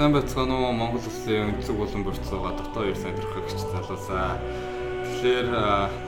[0.00, 4.40] сайн байцгаана уу Монгол Улсын өнцөг болон бүрцлooгаа дотоо 2 сайн төрхөгч залуусаа.
[5.04, 5.48] Тэгэхээр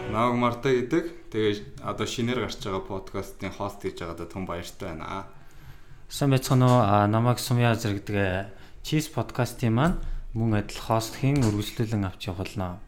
[0.09, 5.29] Наваг Марта гэдэг тэгээ одоо шинээр гарч байгаа подкастын хост хийж байгаадаа түн баяртай байна.
[6.09, 8.49] Сайн байцгаана уу намайг Сумья зэрэгдэг
[8.81, 10.01] Cheese подкастын маань
[10.33, 12.81] мөн адил хостхийн үргэлжлүүлэн авч явуулнаа.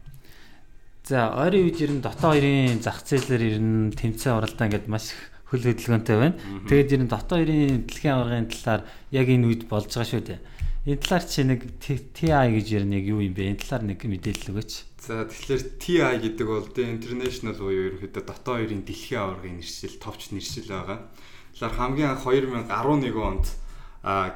[1.05, 5.13] За ойрын үед ер нь дотоо хоёрын зах зээлээр ер нь тэмцээн оролдоо ингээд маш
[5.13, 5.21] их
[5.53, 6.41] хөл хөдөлгөөнтэй байна.
[6.65, 8.81] Тэгээд ер нь дотоо хоёрын дэлхийн аваргын талаар
[9.13, 10.41] яг энэ үед болж байгаа шүү дээ.
[10.85, 13.57] Энэ талаар чи нэг TI гэж нь яг юу юм бэ?
[13.57, 14.73] Энэ талаар нэг мэдээлэл өгөөч.
[15.01, 20.29] За тэгэхээр TI гэдэг бол The International буюу ерөнхийдөө дотоо хоёрын дэлхийн аваргын нэршил, товч
[20.29, 21.09] нэршил байгаа.
[21.57, 23.45] Тэгэхээр хамгийн анх 2011 онд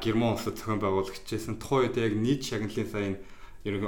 [0.02, 3.14] Герман улсад зохион байгуулагчжсэн тухайн үед яг нийт шагналын сайн
[3.62, 3.86] ерөнхий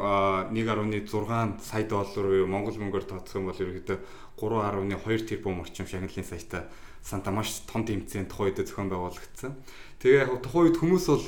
[1.10, 3.98] 1.6 сая доллар буюу Монгол мөнгөөр тооцох юм бол ерөнхийдөө
[4.38, 6.70] 3.2 тэрбум орчим шагналын саятай
[7.02, 9.58] Санта маш том тэмцээн тухайн үед зохион байгуулагдсан.
[9.98, 11.26] Тэгээ яг тухайн үед хүмүүс бол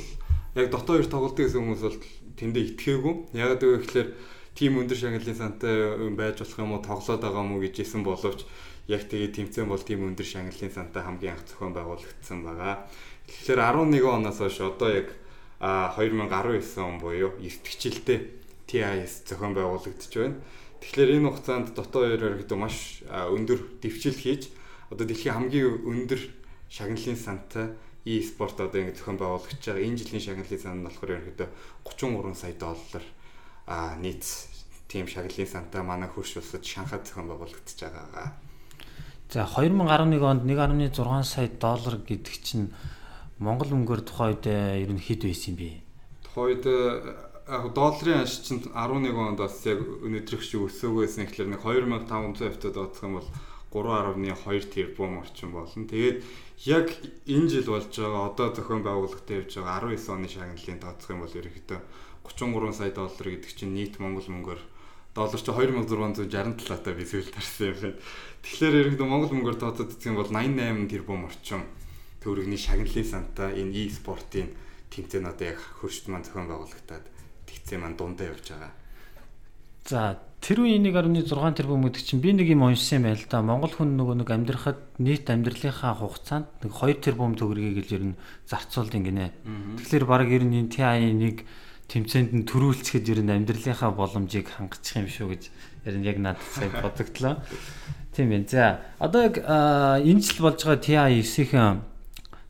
[0.55, 1.99] яг дотоо хоёр тоглолт гэсэн хүмүүс бол
[2.39, 3.15] тэндээ итгээгүй.
[3.35, 4.09] Яг гэвэл ихлээр
[4.55, 5.75] тим өндөр шагналын сантай
[6.15, 8.47] байж болох юм уу тоглоод байгаа мó гэж исэн боловч
[8.87, 12.87] яг тэгээ тэмцээн бол тим өндөр шагналын сантай хамгийн анх зохион байгуулагдсан байгаа.
[13.27, 15.09] Тэгэхээр 11 оноос хойш одоо яг
[15.59, 18.21] 2019 он буюу эртгчлээ
[18.71, 20.39] TIS зохион байгуулагдаж байна.
[20.85, 24.53] Тэгэхээр энэ хугацаанд дотоо хоёр гэдэг маш өндөр дэвшил хийж
[24.93, 26.21] одоо дэлхийн хамгийн өндөр
[26.69, 27.73] шагналын сантай
[28.05, 29.85] e-спорт одоо ингэ зохион байгуулагч байгаа.
[29.85, 31.49] Энэ жилийн шагналын сан нь болохоор ерөөдөө
[31.89, 33.05] 33 сая доллар
[33.67, 34.25] а нийт
[34.89, 38.37] тийм шагналын сантай манай хөрш улсад Шанхайд зохион байгуулагдаж байгаа.
[39.33, 42.69] За 2011 онд 1.6 сая доллар гэдэг чинь
[43.41, 45.83] Монгол мөнгөөр тухайн үед э, ер нь хэд байсан юм бэ?
[46.29, 46.79] Тухайн үед э,
[47.49, 52.77] яг долларын анш чинь 11 онд бас яг өнөөдрөх шиг өсөөгөөсөн ихлээр нэг 2500 хавтад
[52.79, 53.29] оцох юм бол
[53.75, 55.83] 3.2 тэрбум орчим болно.
[55.91, 56.23] Тэгээд
[56.71, 56.95] яг
[57.27, 61.35] энэ жил болж байгаа одоо зохион байгуулалтад явж байгаа 19 оны шагналын тооцох юм бол
[61.35, 61.81] ерөнхийдөө
[62.23, 64.63] 33 сая доллар гэдэг чинь нийт монгол мөнгөөр
[65.19, 67.99] доллар чи 2667 таа би сүүл тарсан юм байна.
[68.47, 71.63] Тэгэхээр ерөнхийдөө монгол мөнгөөр тооцоод үзэх юм бол 88 тэрбум орчим
[72.23, 74.49] төгрөгийн шагналын санта энэ e-спортын
[74.89, 77.05] тэмцээн одоо яг хөршд маань зохион байгуулагдаад
[77.51, 78.73] тэгцээ маань дундаа явж байгаа.
[79.85, 81.25] За тэр үеийн 1.6
[81.57, 83.41] тэрбум гэдэг чинь би нэг юм уншсан байл да.
[83.41, 88.19] Монгол хүн нөгөө нэг амьдрахад нийт амьдралынхаа хугацаанд нэг 2 тэрбум төгрөгийг л ер нь
[88.45, 89.33] зарцуулдаг гинэ.
[89.81, 91.49] Тэгэхээр баг ер нь энэ TI-ийг
[91.89, 95.43] тэмцээнд нь төрүүлцэхэд ер нь амьдралынхаа боломжийг хангачих юм шүү гэж
[95.89, 97.41] ер нь яг надад сая бодогдлоо.
[98.13, 98.45] Тийм байна.
[98.45, 101.81] За одоо яг энэ жил болж байгаа TI 9-ийн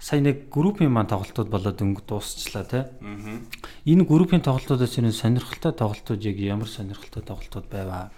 [0.05, 2.85] сая нэг группийн маань тоглолтууд болоод өнгө дуусчлаа тий.
[3.89, 8.13] Энэ группийн тоглолтуудаас энэ сонирхолтой тоглолтууд яг ямар сонирхолтой тоглолтууд байваа.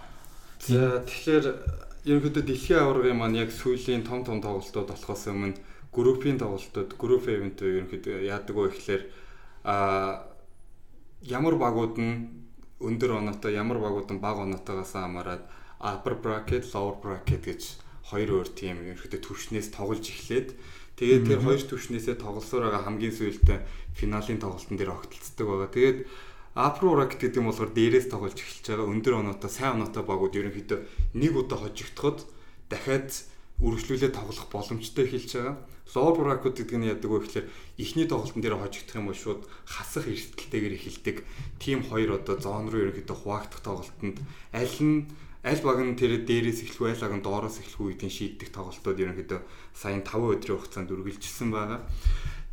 [0.67, 1.47] За тэгэхээр
[2.11, 5.63] ерөнхийдөө дэлхийн аваргын маань яг сүүлийн том том тоглолтууд болохоос өмнө
[5.95, 9.03] группийн тоглолтууд, групп ивент ерөнхийдөө яадаг вэ гэхээр
[9.63, 10.27] а
[11.23, 12.15] ямар багууд нь
[12.83, 15.47] өндөр оноотой, ямар багууд нь бага оноотойгоос хамаарат
[15.79, 17.63] upper bracket, lower bracket гэж
[18.11, 20.59] хоёр өөр тим ерөнхийдөө төвшнээс тоглож эхлээд
[20.97, 23.59] Тэгээд тэр хоёр төвшнээсээ тоглосоор байгаа хамгийн сүүлдээ
[24.01, 25.71] финалийн тоглолтын дээр огтлцдаг байгаа.
[25.73, 25.99] Тэгээд
[26.57, 30.81] Апро Рак гэдэг юм болохоор дээрээс тоглож эхэлж байгаа өндөр оноотой сайн оноотой багууд ерөнхийдөө
[31.21, 32.25] нэг удаа хожигдоход
[32.73, 33.13] дахиад
[33.61, 35.57] үргэлжлүүлээ тоглох боломжтой эхэлж байгаа.
[35.95, 37.47] Lower bracket гэдэг нь яадаг вэ гэхээр
[37.81, 41.17] эхний тоглолтын дээр хожигдох юм бол шууд хасах эрсдэлтэйгээр эхэлдэг.
[41.63, 44.19] Тим хоёр одоо зоон руу ерөнхийдөө хуваагдах тоглолтод
[44.53, 45.09] аль нь
[45.47, 49.41] аль баг нь тэр дээрээс эхлэх айл баг нь доороос эхлэх үеийн шийдэх тоглолтууд ерөнхийдөө
[49.79, 51.87] сая 5 өдрийн хугацаанд үргэлжилсэн байгаа.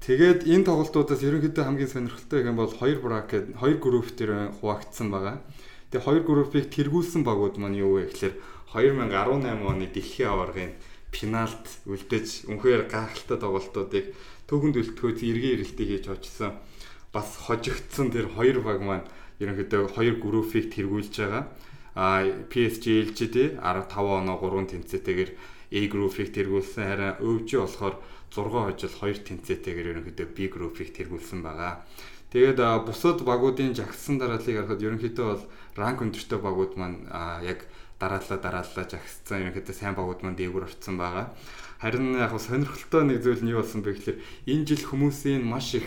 [0.05, 5.41] Тэгээд энэ тоглолтуудаас ерөнхийдөө хамгийн сонирхолтой юм бол хоёр бракет, хоёр групп дээр хуваагдсан байгаа.
[5.89, 8.37] Тэгээд хоёр группийг тэргүүлсэн багууд маань юу вэ гэхээр
[8.77, 10.77] 2018 оны дэлхийн аваргын
[11.09, 14.05] финалд үлдээж үнэхээр гайхалтай тоглолтуудыг
[14.45, 16.61] төгөнд үлдэхөөс эргэн ирэлтийг хийж очсон.
[17.09, 19.09] Бас хожигдсон тэр хоёр баг маань
[19.41, 21.49] ерөнхийдөө хоёр группийг тэргүүлж байгаа
[21.93, 25.31] PSG LG-д 15 оноо 3 тэнцээтэйгээр
[25.73, 27.95] A group-ийг тэргүүлсэн харин өвжи болохоор
[28.33, 31.85] 6 хожил 2 тэнцээтэйгээр ерөнхийдөө B group-ийг тэргүүлсэн байгаа.
[32.33, 32.57] Тэгээд
[32.89, 35.43] бусад багуудын жагссан дарааллыг харахад ерөнхийдөө бол
[35.77, 37.05] ранк өндөртэй багууд маань
[37.45, 37.69] яг
[38.01, 41.29] дараалал дараалал жагссан ерөнхийдөө сайн багууд маань дээгүүр орцсон байгаа.
[41.77, 44.17] Харин яг сонирхолтой нэг зүйл нь юу болсон бэ гэхээр
[44.49, 45.85] энэ жил хүмүүсийн маш их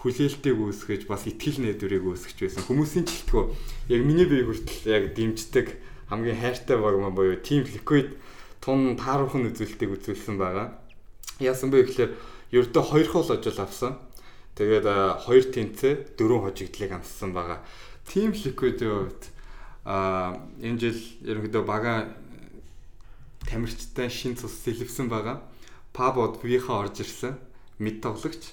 [0.00, 2.64] хүлээлтийг үүсгэж бас ихтгэл найдварыг үүсгэж байсан.
[2.64, 3.44] Хүмүүсийн жилтгөө
[3.92, 5.76] яг миний бие хүртэл яг дэмждэг
[6.08, 8.16] хамгийн хайртай баг маань боيو Team Liquid
[8.64, 10.80] тун тааруухан үзүүлэлтийг үзүүлсэн байгаа.
[11.36, 12.12] Яасан бэ гэхээр
[12.48, 14.00] ердөө хоёр хол ажил авсан.
[14.56, 14.88] Тэгээд
[15.28, 17.60] хоёр тэнцээ дөрөв хожигдлыг амссан байгаа.
[18.08, 19.22] Team Liquid-ийн хувьд
[19.84, 22.16] а энэ жил ерөнхийдөө бага
[23.48, 25.44] тамирчтай шин цус сэлвсэн байгаа.
[25.92, 27.36] Пабод виха орж ирсэн.
[27.78, 28.52] Мид тоглогч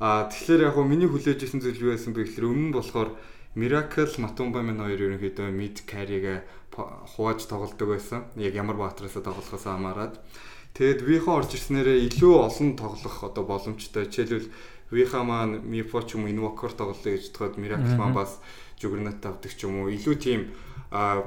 [0.00, 3.10] А тэгэхээр яг гоо миний хүлээж исэн зүйл юу байсан бэ гэхээр өмнө нь болохоор
[3.54, 6.42] Miracle Matumba минь хоёр ерөнхийдөө mid carry-гээ
[6.74, 8.26] хувааж тоглодог байсан.
[8.34, 10.18] Яг ямар баатараас тоглохоос хамаарат.
[10.74, 14.10] Тэгэд Виха орж ирснээрээ илүү олон тоглох одоо боломжтой.
[14.10, 14.50] Жишээлбэл
[14.90, 18.42] Виха маань Мифо ч юм уу Invoker тоглоё гэж бодоход Miracle маань бас
[18.82, 19.94] Juggernaut авдаг ч юм уу.
[19.94, 20.50] Илүү тийм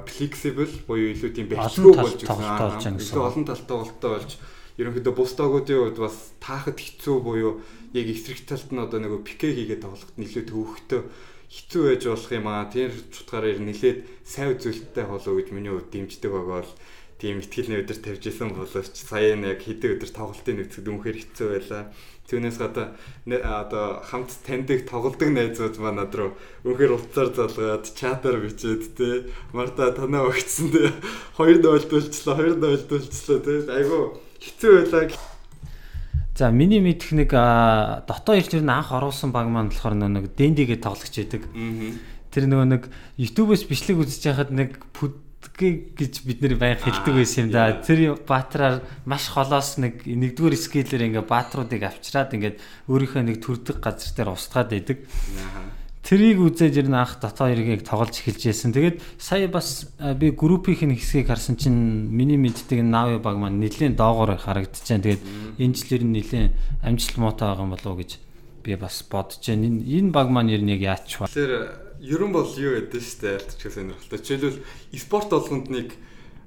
[0.04, 3.00] flexible буюу илүү тийм бэлтгэв болж ирсэн.
[3.00, 4.30] Илүү олон талтай болтой болж
[4.78, 7.52] ерөнхийдөө бус тоогуудын хувьд бас таахад хэцүү буюу
[7.92, 11.02] яг эсрэг талд нь одоо нэг пике хийгээд тоглоход нэлээд төвөгтэй
[11.50, 12.70] хэцүү байж болох юм аа.
[12.70, 16.72] Тэр чутгаараар нэлээд сайн үзүүлэлттэй болоо гэж миний хувьд дэмждэг байгаа бол
[17.18, 21.82] тийм ихтгэл өдөр тавьж исэн боловч сая нэг хэдэн өдөр тоглолтын нөхцөл үнэхээр хэцүү байлаа.
[22.30, 22.94] Түүнээс гадаа
[23.26, 26.30] одоо хамт таньдаг тоглодог найзууд маань над руу
[26.62, 30.92] үнэхээр уцаар залгаад чатаар бичээд те марта танаа өгцсөн те
[31.40, 35.12] хоёр дойлдуулчлаа хоёр дойлдуулчлаа те айгу хэцүү байлаа
[36.38, 41.14] За миний мэдх нэг дотоо ирж ирнэ анх оруулсан баг маань болохоор нэг дэндэгээ тоглогч
[41.18, 41.42] байдаг.
[42.30, 42.82] Тэр нөгөө нэг
[43.18, 44.78] YouTube-оос бичлэг үзэж байхад нэг
[45.58, 47.74] гэж бид нэр баян хэлдэг байсан юм да.
[47.82, 54.14] Тэр баатраар маш холоос нэг нэгдүгээр скиллээр ингээ баатруудыг авчираад ингээд өөрийнхөө нэг төрдөг газар
[54.14, 54.98] дээр устгаад байдаг.
[56.02, 58.72] Тэрийг үзээд ер нь анх дотоо иргээг тоглож эхэлж байсан.
[58.72, 64.38] Тэгээд сая бас би группийн хэсгийг харсан чинь миний мэддэг Нави баг маань нэлээд доогоор
[64.38, 65.04] харагдчихээн.
[65.04, 65.22] Тэгээд
[65.58, 66.52] энэ жилээр нь нэлээд
[66.86, 68.10] амжилт муутай байгаа юм болов уу гэж
[68.64, 69.66] би бас бодож байна.
[69.68, 71.28] Энэ энэ баг маань ер нь яг яач ба.
[71.28, 74.18] Тэгэхээр ерөн бол юу гэдэг шүү дээ альтч сонирхолтой.
[74.22, 74.62] Жишээлбэл
[74.96, 75.88] спорт болгонд нэг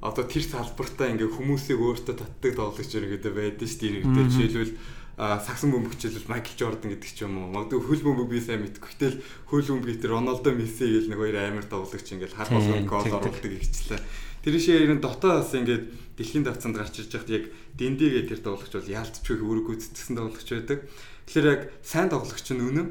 [0.01, 4.31] одоо тэр салбартаа ингээ хүмүүсийг өөртөө татдаг тоглогч ерөөдөө байдаг шүү дээ.
[4.31, 4.73] Жишээлбэл
[5.17, 7.51] сагсан бөмбөг хичээлэл Майкл Жордан гэдэг ч юм уу.
[7.51, 8.89] Магадгүй хөл бөмбөг би сайн мэдгүй.
[8.95, 9.17] Гэтэл
[9.49, 13.51] хөл бөмбөг дээр Роналдо Месси гэл нэг хоёр амар тоглогч ингээл хар болгон гол оруулдаг
[13.51, 14.01] ихчлээ.
[14.41, 15.85] Тэр шиг ерэн дотоос ингээд
[16.17, 17.45] дэлхийн давцанд гарч ирж байхад яг
[17.77, 20.79] Дэндэгээ тэр тоглогч бол яалтчгүй үүрэг гүйцэтгсэн тоглогч байдаг.
[21.29, 22.87] Тэгэхээр яг сайн тоглогч нь үнэн.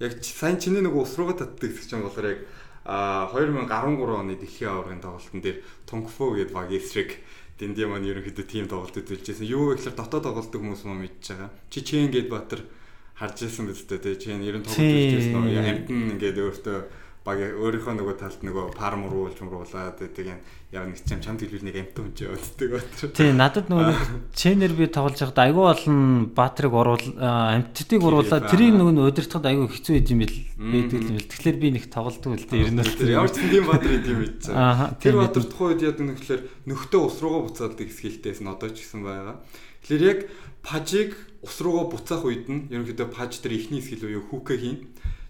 [0.00, 2.40] Яг сайн чиний нэг ус руугаа татдаг гэх юм болохоор яг
[2.84, 3.68] а 2013
[4.12, 7.16] оны дэлхийн аваргын тоглолтын дээр Тунгфо гэдэг баг эсрэг
[7.54, 9.46] Дэнди маань ерөнхийдөө тийм тоглолт үзүүлжсэн.
[9.46, 11.50] Юу гэхээр дотоод тоглолтог хүмүүс маа мэдж байгаа.
[11.70, 12.66] Чичен гээд Батар
[13.14, 14.02] харж ирсэн биз дээ.
[14.02, 16.78] Тэгээ чинь ер нь тоглолт үзүүлсэн амтэн ингээд өөртөө
[17.24, 20.40] баг өөрийнхөө нөгөө талд нөгөө парм руулж мруулаад байдаг юм.
[20.76, 23.16] Яг нэг чам чамд хэлбэл нэг амт хүнч явагддаг бат.
[23.16, 23.96] Тий, надад нөгөө
[24.36, 25.98] чэнэр би тоглож байхад айгүй олон
[26.36, 31.30] баатрыг уруул амттыг уруулаад тэрийг нөгөө удирдахад айгүй хэцүү юм бил байдаг юм бил.
[31.32, 32.60] Тэгэхээр би нэг тоглолтгүй л дээ.
[32.60, 34.88] Ер нь тэр ямар ч тийм баатар идэм байж байгаа.
[35.00, 39.40] Тэр үед яг нэг тэгэхээр нөхтөө ус руугаа буцаалдаг хэсгийгтэйс нь одоо ч гэсэн байгаа.
[39.80, 40.20] Тэгэхээр яг
[40.60, 44.78] пажиг ус руугаа буцаах үед нь ерөнхийдөө паж дээр ихний хэсгэл буюу хүүкэ хийн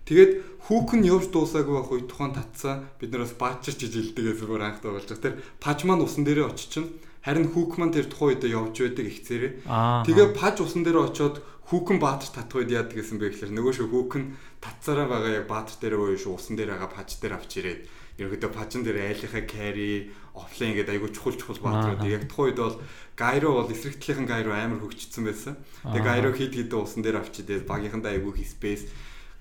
[0.05, 0.33] Тэгээд
[0.69, 5.09] хүүхэн явж дуусаагүй байх үед тухайн татсаа бид нараас баачирч ижилдэг гэсэн бүр анх тоглож
[5.09, 5.25] байгаа.
[5.25, 5.35] Тэр
[5.65, 6.93] паж маань усан дээрээ очичин.
[7.25, 9.53] Харин хүүк маань тэр тухайн үед явж байдаг ихцээрээ.
[9.65, 13.89] Тэгээ паж усан дээрээ очиод хүүхэн баатар татах үед яадаг гэсэн бэ гэхээр нөгөө шүү
[13.89, 14.25] хүүхэн
[14.61, 17.81] татсараа байгаа яг баатар дээр ууш шүү усан дээр байгаа паж дээр авч ирээд.
[18.21, 22.79] Ерөнхийдөө пажин дээр айлынхаа carry офлайн гэдэг айгу чухал чухал баатрууд яг тухайн үед бол
[23.19, 25.59] гайро бол эсрэг талынхан гайро амар хөгжсөн байсан.
[25.83, 28.87] Тэгээ гайро хид хид усан дээр авчидээ багийнхандаа айгу хи space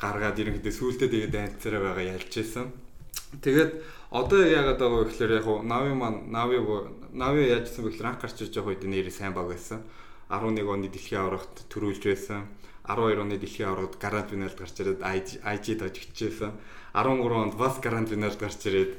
[0.04, 2.68] гаргаад ерөнхийдөө сүултээ тэгээд айнцараа байгаа ялж исэн.
[3.40, 3.72] Тэгээд
[4.12, 6.58] одоо яагаад байгаа вэ гэхээр яг нави маань нави
[7.16, 9.80] нави яажсан бэ гэхээр анх гарч ирж байгаа үед нэрээ сайн баг байсан.
[10.28, 12.52] 11 оны дэлхийн аврагт төрүүлж байсан.
[12.84, 16.52] 12 оны дэлхийн аврагт гранд финалд гарч ирээд IG дож гिचсэн.
[16.94, 18.92] 13 онд бас гранд финалд гарч ирээд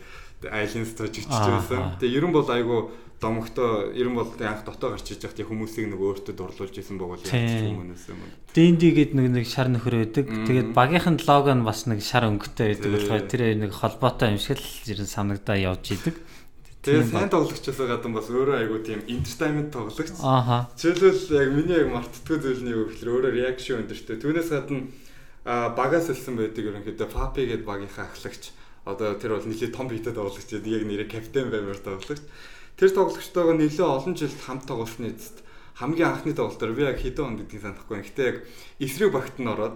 [0.50, 1.96] Дож гिचж байсан.
[2.00, 2.90] Тэгээ ерөн бол айгу
[3.24, 7.22] домогтой ер нь бол анх дотоо гарч иж байхад хүмүүсийг нөгөө өөртөө дурлуулж исэн богол
[7.22, 8.20] яаж хүмүүс юм.
[8.52, 10.26] ДНД гээд нэг нэг шар нөхөр байдаг.
[10.28, 14.60] Тэгээд багийнхан лого нь бас нэг шар өнгөтэй байдаг болохоор тэр нэг холбоотой юм шиг
[14.60, 16.16] л ер нь санагдаа явж идэг.
[16.84, 20.20] Тэгээ сайн тоглогчоос гадна бас өөрөө айгу тийм entertainment тоглогч.
[20.20, 20.68] Ааха.
[20.76, 24.20] Жишээлбэл яг миний яг мартдаггүй зүйл нь юу гэхээр өөрөө reaction өндөртэй.
[24.20, 24.84] Түүнээс гадна
[25.48, 28.52] багаас хэлсэн байдаг ерөнхийдөө Papi гээд багийнхаа ахлагч.
[28.84, 30.48] Одоо тэр бол нэлээд том биетэй тоглогч.
[30.52, 32.22] Яг нэрээ капитан баймаар тоглогч.
[32.76, 37.38] Тэр тоглогчтойгоо нэлээд олон жил хамт тоглосны эцэст хамгийн анхны тоглолтоор би яг хэдэн онд
[37.42, 37.98] гэдгийг санахгүй.
[38.02, 38.38] Гэхдээ яг
[38.78, 39.74] эсрэг багт нь ороод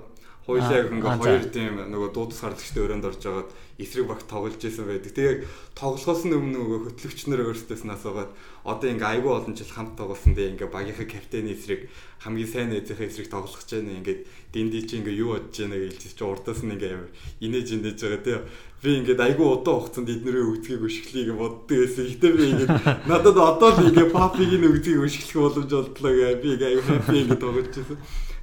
[0.48, 4.88] хоёулаа яг ингээ хоёр тийм нөгөө дуудас гарлагчтай өрөөнд орж байгаад эсрэг багт тоглож исэн
[4.88, 5.12] байдаг.
[5.12, 5.44] Тэгээ
[5.76, 8.32] тоглохоос нь өмнө нөгөө хөтлөгч нар өөрсдөөс нь асуугаад
[8.64, 11.92] одоо ингээ айгүй олон жил хамт тоглосон дээ ингээ багийнхаа капитаны эсрэг
[12.24, 14.00] хамгийн сайн найзынхаа эсрэг тоглох гэж байна.
[14.00, 14.20] Ингээд
[14.56, 17.10] дэнди чи ингээ юу бодож байна гэж чи урдаас нь ингээ амар
[17.44, 18.42] инээж инээж байгаа тийм
[18.80, 22.04] би ингээд айгүй удаан хугацаанд эднэрээ үгцгийг өшгөлийг боддог байсан.
[22.08, 22.70] Гэтэ би ингээд
[23.10, 27.42] надад одоо л ингээд папиг нь үгцгийг өшгөх боломж олдлоо гэ би айгүй хаппи ингээд
[27.42, 27.98] тоглож байсан.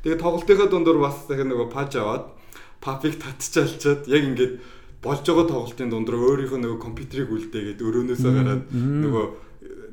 [0.05, 2.29] Тэгээ тоглолтынхаа дундуур бас дахин нөгөө паж аваад
[2.77, 4.53] папиг татчихалчаад яг ингээд
[5.01, 9.25] болж байгаа тоглолтын дундуур өөрийнхөө нөгөө компьютерийг үлдээгээд өрөөнөөсөө гараад нөгөө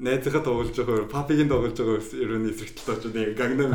[0.04, 3.72] найзынхаа тоглож байгаа папигийн тоглож байгаа ерөөний эсрэгтэл очоод нэг гагнам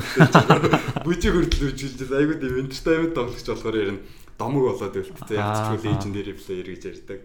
[1.10, 4.02] бүжиг хүртэл үжилж айгуу тийм entertainment тоглож болохоор ер нь
[4.38, 7.20] домог болоод үлдээ ялцчихгүй legendary player гэж ярьдаг.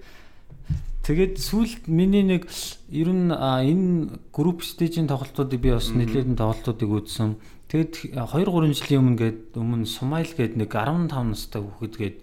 [1.02, 2.46] Тэгээд сүүлд миний нэг
[2.94, 7.36] ер нь энэ групп стейжийн тоглолтуудыг би бас нэлээд тоглолтуудыг үзсэн.
[7.72, 12.18] Тэгэд 2 3 жилийн өмнө гээд өмнө Сумайл гээд нэг 15 настай хүүхэд гээд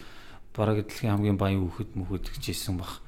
[0.53, 3.01] бараг дэлхийн хамгийн баян хүүхэд мөхөд гэжсэн баг.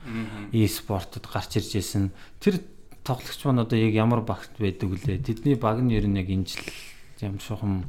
[0.50, 2.10] E-спортод гарч ирж исэн.
[2.42, 2.66] Тэр
[3.06, 5.22] тоглогч маань одоо яг ямар багт байдаг вүлээ?
[5.22, 6.66] Тэдний баг нь ер нь яг энэ жил
[7.22, 7.86] ямар шухан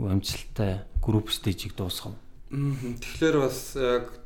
[0.00, 2.16] амжилттай групп стейжийг дуусгав.
[2.48, 4.16] Тэгэхээр бас яг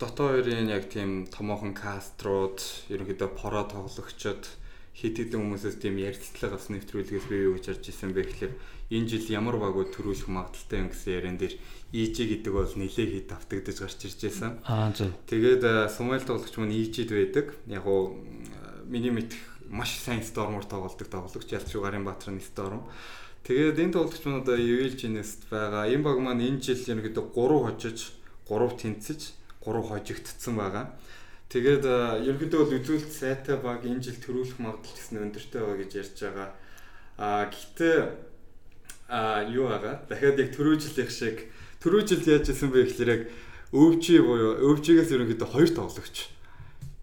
[0.00, 4.48] дотоо хоёрын яг тийм томоохон каструуд ерөнхийдөө поро тоглогчид
[4.94, 8.54] хит хитэн хүмүүсээс тийм ярилцлага бас нэвтрүүлгээс бий юу гэж харж ирсэн бэ гэхэлэр
[8.88, 11.54] энэ жил ямар багууд төрүүлэх магадaltaй юм гэсэн ярен дээр
[11.92, 14.60] EG гэдэг бол нэлээ хит автагдаж гарч ирж байсан.
[14.64, 15.12] Аа зөв.
[15.28, 17.46] Тэгээд Сумайл тоглогч маань EG-д байдаг.
[17.68, 18.16] Яг уу
[18.88, 19.36] миний мэдх
[19.68, 22.88] маш сайн стормор тоглолдог тоглогч Ялчуу Гарын Баатарын сторм.
[23.44, 25.88] Тэгээд энэ тоглогч маань одоо Evilgenist байгаа.
[25.88, 27.98] Энэ баг маань энэ жил ерөнхийдөө 3 хожиж,
[28.48, 29.20] 3 тэнцэж
[29.64, 30.96] 3 хожигдсон байгаа.
[31.48, 31.84] Тэгээд
[32.28, 36.48] ерөнхийдөө бол үзүүлэлт сайтай баг энэ жил төрүүлэх магадлал гэсэн өндөртэй байгаа гэж ярьж байгаа.
[37.16, 38.27] Аа гэхдээ
[39.08, 40.04] аа юу байгаа?
[40.08, 41.48] Дахиад яг түрүү жилийнх шиг
[41.80, 43.22] түрүү жил яаж исэн бэ гэхээр яг
[43.72, 46.28] өвчи буюу өвчигээс ерөнхийдөө хоёр тоглогч.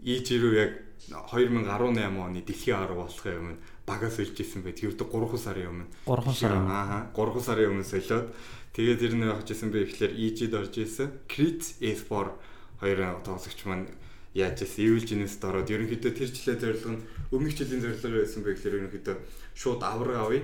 [0.05, 0.71] Иж ирүү яг
[1.09, 1.65] 2018
[2.13, 3.57] оны дэлхийн арга болохын өмнө
[3.89, 4.85] багаас үлж исэн байт.
[4.85, 5.85] Ердөө 3 сарын өмнө.
[6.05, 6.69] 3 сарын.
[6.69, 8.29] Аа 3 сарын өмнө солиод
[8.77, 11.09] тэгээд ер нь явж исэн бэ гэхээр ижид орж исэн.
[11.25, 12.38] Crit S4
[12.81, 13.89] хоёр тоглогч маань
[14.33, 18.57] яаж ийс Evil Genius-д ороод ерөнхийдөө тэр жилийн зорилго нь өмнөх жилийн зорилго байсан байх
[18.59, 19.15] гэхээр ерөнхийдөө
[19.55, 20.43] шууд авраг авъя.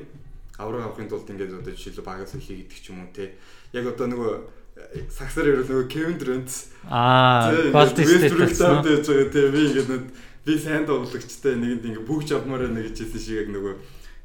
[0.62, 3.34] Авраг авахын тулд ингээд одоо жишээлбэл багаас эхлэе гэдэг ч юм уу те.
[3.74, 4.32] Яг одоо нөгөө
[4.78, 6.52] э, саксаар ярил нөгөө Kevin Durant
[6.86, 10.06] аа Golden State байж байгаа те би ингээд
[10.46, 13.74] би сайн тоглогчтой нэгэнд ингээд бүгж авмаар байна гэж хэлсэн шиг яг нөгөө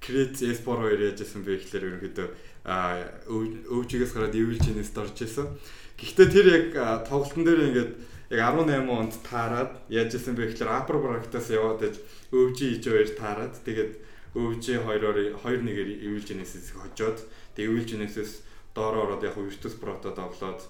[0.04, 2.28] Create Esport хоёр яаж байсан бэ гэхээр ерөнхийдөө
[2.66, 5.48] өвчигээс гараад Evil Genius-д орж исэн.
[5.96, 6.66] Гэхдээ тэр яг
[7.08, 7.92] тоглолтын дээр ингээд
[8.30, 11.94] яг 18 онд таарад яаж исэн бэ гэхээр Upper Bracket-аас яваад
[12.34, 13.92] өвжи иж хоёр таарад тэгээд
[14.36, 17.24] өвжи хоёроор 2-1-ээр Evil Genesis хожоод
[17.56, 18.44] тэгээд Evil Genesis
[18.76, 20.60] доороо ороод яг Virtus Pro-то тоглоод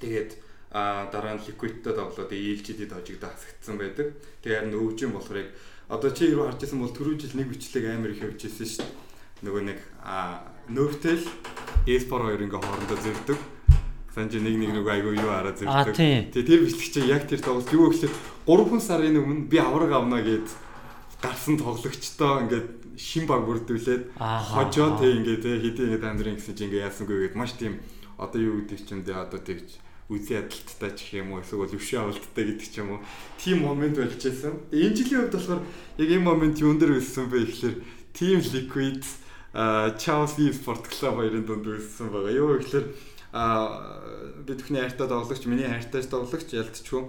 [0.00, 0.40] тэгээд
[0.72, 4.16] а дараа нь Liquid-тэй тоглоод ELG-д хожигдоо хасагдсан байдаг.
[4.42, 5.50] Тэгээд харин өвжин болохоор яг
[5.88, 8.84] одоо чи юу харж байсан бол түрүү жил нэг бичлэг амар их явж ирсэн шүү
[8.84, 9.44] дээ.
[9.46, 11.24] Нөгөө нэг а нөвтэл
[11.86, 13.38] e-sport хоёр ингээ хоорондоо зэрдэг
[14.16, 15.92] Санж нэг нэг нэг айгу юу хараад зэрэг.
[16.32, 18.12] Тэгээ тэр бичлэг чинь яг тэр тоглолт юу гэхэлээ
[18.48, 20.48] 3 сарын өмнө би авраг авна гэд
[21.26, 26.70] гарсан тоглогчтой ингээд шин баг бүрдүүлээд хожоо тэг ингээд тэг хэдий ингээд амдрын гэсэн чинь
[26.70, 27.82] ингээд яасангүй гээд маш тийм
[28.16, 31.98] одоо юу гэдэг чинь тэг одоо тэгж үгүй ядалттай ч гэх юм уу эсвэл өвшөө
[31.98, 33.00] авалттай гэдэг ч юм уу
[33.42, 34.54] тийм момент болж байсан.
[34.70, 35.62] Энэ жилийн хувьд болохоор
[35.98, 37.76] яг энэ момент юун дээр үлссэн бэ гэхэлэр
[38.14, 39.02] Team Liquid
[39.98, 42.38] Chelsea Sport Club хоёрын дунд үлссэн байгаа.
[42.38, 42.86] Юу гэхэлэр
[44.46, 47.02] бид бүхний хайртай тоглогч, миний хайртай тоглогч ялтчгүй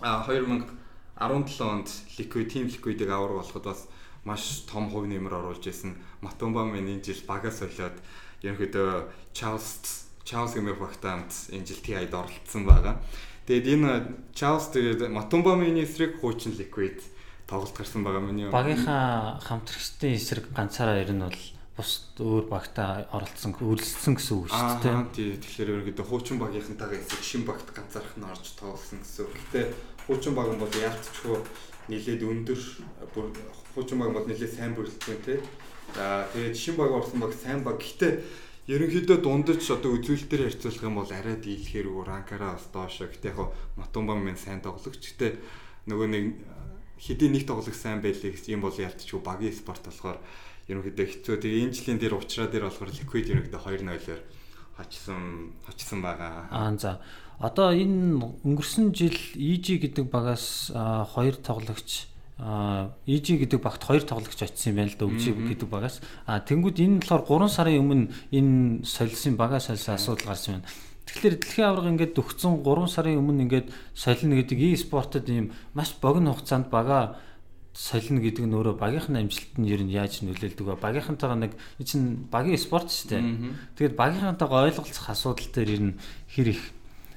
[0.00, 0.81] 2000
[1.22, 1.88] 17 онд
[2.18, 3.86] Liquid Team Liquid-ийг авар болоход бас
[4.24, 5.94] маш том хувь нэмэр оруулж исэн.
[6.20, 7.94] Матумба мэн энэ жил багаас солиод
[8.42, 13.02] ерөнхийдөө Charles Charles гэмээр багтаа хамт энэ жил TI-д оролцсон байгаа.
[13.46, 17.02] Тэгээд энэ э, Charles тэгээд Матумба миний эсрэг хуучин Liquid
[17.46, 18.46] тоглолт гарсан байгаа миний.
[18.50, 21.42] Багийнхаа хамтрагчдын эсрэг ганцаараа ер нь бол
[21.74, 24.92] бус өөр багтаа оролцсон үйлсэлсэн гэсэн үг шүү дээ.
[24.92, 25.28] Аа тий.
[25.40, 29.32] Тэгэхээр ерөнхийдөө хуучин багийнхантайгаа эсрэг шин багт ганцаархан орж тоглосон гэсэн үг.
[29.34, 29.60] Гэтэ
[30.06, 31.36] хуучин баг бол яалтчгүй
[31.88, 32.60] нэлээд өндөр
[33.74, 35.38] хуучин баг бол нэлээд сайн бүрэлдэхүүн тий.
[35.94, 37.78] За тэгээд шин баг орсон баг сайн баг.
[37.82, 38.12] Гэхдээ
[38.70, 43.10] ерөнхийдөө дундаж одоо үзүүлэлтээр харьцуулах юм бол арай дийлхээр өөр ранкараа бас доошо.
[43.10, 45.02] Гэтэ яг Матумбам минь сайн тоглогч.
[45.02, 45.42] Гэтэ
[45.90, 46.26] нөгөө нэг
[47.02, 47.98] хэдийн нэг тоглох сайн
[48.30, 50.22] гэсэн юм бол ялтчгүй багийн спорт болохоор
[50.70, 51.34] ерөнхийдөө хэцүү.
[51.42, 54.22] Тэгээ энэ жилийн дээр уучраа дээр болохоор Liquid ерөнхийдөө 2-0-оор
[54.78, 56.46] хочсон хочсон байгаа.
[56.54, 57.02] Аа за.
[57.42, 62.06] Одоо энэ өнгөрсөн жил EG гэдэг багаас хоёр тоглогч
[62.38, 65.98] EG гэдэг багт хоёр тоглогч очсон юм байна л да өвчиг гэдэг багаас.
[66.22, 70.70] А тэнгууд энэ болохоор 3 сарын өмнө энэ солисын багаас солисон асуудал гарсан байна.
[71.02, 76.38] Тэгэхээр дэлхийн аварга ингээд өгцөн 3 сарын өмнө ингээд солино гэдэг e-спортод ийм маш богино
[76.38, 77.18] хугацаанд бага
[77.74, 80.78] солино гэдэг нь өөрөө багийнхан амжилт нь ер нь яаж нөлөөлдөг вэ?
[80.78, 83.22] Багийнхантайгаа нэг чинь багийн спорт шүү дээ.
[83.76, 85.98] Тэгээд багийнхантайгаа ойлголцох асуудал дээр ер нь
[86.30, 86.62] хэр их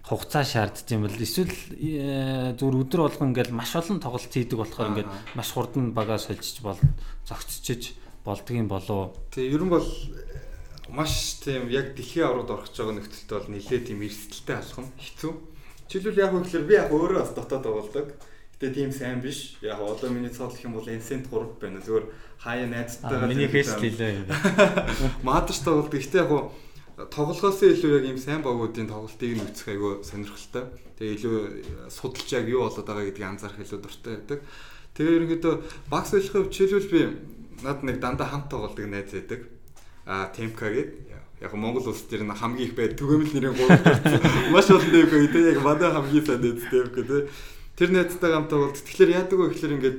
[0.05, 4.89] хугацаа шаарддаг юм бол эсвэл э, зүгээр өдөр болгон ингээл маш олон тоглолт хийдэг болохоор
[4.93, 6.77] ингээд маш хурдан багаа сольжиж бол
[7.25, 9.17] зогцчиж болдгийм болов.
[9.33, 9.89] Тэгээ ер нь бол
[10.93, 15.33] маш тийм яг дэлхийн аврагд орох гэж байгаа нөхцөлд бол нэлээд тийм эрсдэлтэй алхам хэцүү.
[15.89, 18.07] Жишээлбэл яг үгээр би яг өөрөө бас дотоод тоглодог
[18.55, 19.57] Гэтэ тийм сайн биш.
[19.59, 21.83] Яг одоо миний цоолох юм бол Ancient 3 байна.
[21.83, 22.05] Зүгээр
[22.39, 24.31] хаяа найзтайгаа миний хэсэл хэлээ.
[25.27, 25.91] Мадаш тоглолт.
[25.91, 26.55] Гэтэ яг
[26.95, 30.63] тоглохоос илүү яг ийм сайн багуудын тоглолтыг нь үзэх айгүй сонирхолтой.
[30.95, 31.35] Тэгээ илүү
[31.91, 34.39] судалж яг юу болоод байгаа гэдгийг анзаарах илүү дуртай байдаг.
[34.95, 35.53] Тэгээ ерөнхийдөө
[35.91, 37.01] багс хэлэхэд жишээлбэл би
[37.67, 39.43] над нэг дандаа хамт тоглолтыг найз байдаг.
[40.07, 43.83] А Темка гэдэг яг Монгол улс дээр нь хамгийн их байд түгээмэл нэрийн гурав
[44.55, 47.27] маш олон дэвг гэдэг яг манай хамгийн сайн дэвг гэдэг.
[47.75, 48.79] Тэр найзтай хамт тоглолт.
[48.79, 49.97] Тэгэхээр яадаг вэ гэхээр ингээд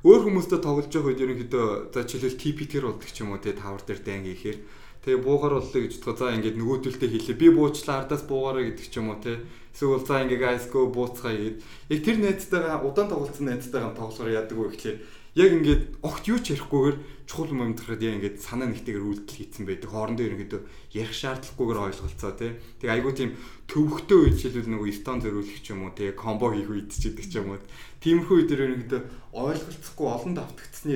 [0.00, 3.84] өөр хүмүүстэй тоглож байгаа үед ерөнхийдөө за жишээлбэл TP-тер болдог ч юм уу те тавар
[3.84, 4.58] дээр дан гэхээр
[5.04, 8.94] тэгээ буугаар боллоо гэж бодгоо за ингээд нөгөөдөлтэй хэлээ би буучлаа ардаас буугаараа гэдэг ч
[8.98, 9.42] юм уу те
[9.74, 11.56] эсвэл за ингээд айско бууцгаа гээд
[11.94, 14.98] яг тэр найзтайгаа удаан тоглолцсон найзтайгаа тоглохоор яадаг вэ гэхээр
[15.38, 16.96] яг ингээд огт юу ч ярихгүйгээр
[17.28, 19.90] чухал юм амтрахад яг ингээд санаа нэгтэйгээр үйлдэл хийцэн байдаг.
[19.92, 20.60] Хоорондоо ерөнхийдөө
[20.96, 22.52] ярих шаардлагагүйгээр ойлголцоо тий.
[22.80, 23.30] Тэг айгуу тийм
[23.70, 27.26] төвөгтэй үед жишээлбэл нөгөө стон зөрүүлэх ч юм уу тий комбо хийх үед ч гэдэг
[27.28, 27.62] ч юм уу.
[28.02, 29.00] Тиймэрхүү үед ерөнхийдөө
[29.36, 30.90] ойлголцохгүй олон давтагдсны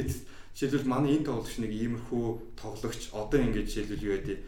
[0.57, 2.25] жишээлбэл манай энэ тоглогч нэг иймэрхүү
[2.61, 4.41] тоглогч одоо ингээд жишээлбэл юу байдгийг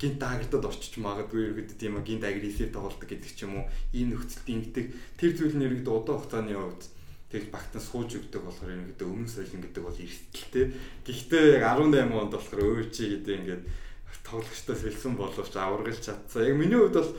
[0.00, 4.48] гинт дагардад орчиж магадгүй ерөөдөө тийм гинт агрессив тоглолдог гэдэг ч юм уу ийм нөхцөлд
[4.48, 4.86] ингэдэг
[5.20, 6.82] тэр зүйл нь ерөөдөө удаан хугацааны хувьд
[7.30, 10.66] тэгэл багтан сууж өгдөг болохоор гэдэг өмнө соёлын гэдэг бол эрсдэлтэй.
[11.04, 13.64] Гэхдээ яг 18 онд болохоор чи гэдэг ингээд
[14.22, 16.46] тоглогчтой сэлсэн боловч аваргалж чадсан.
[16.46, 17.10] Яг миний хувьд бол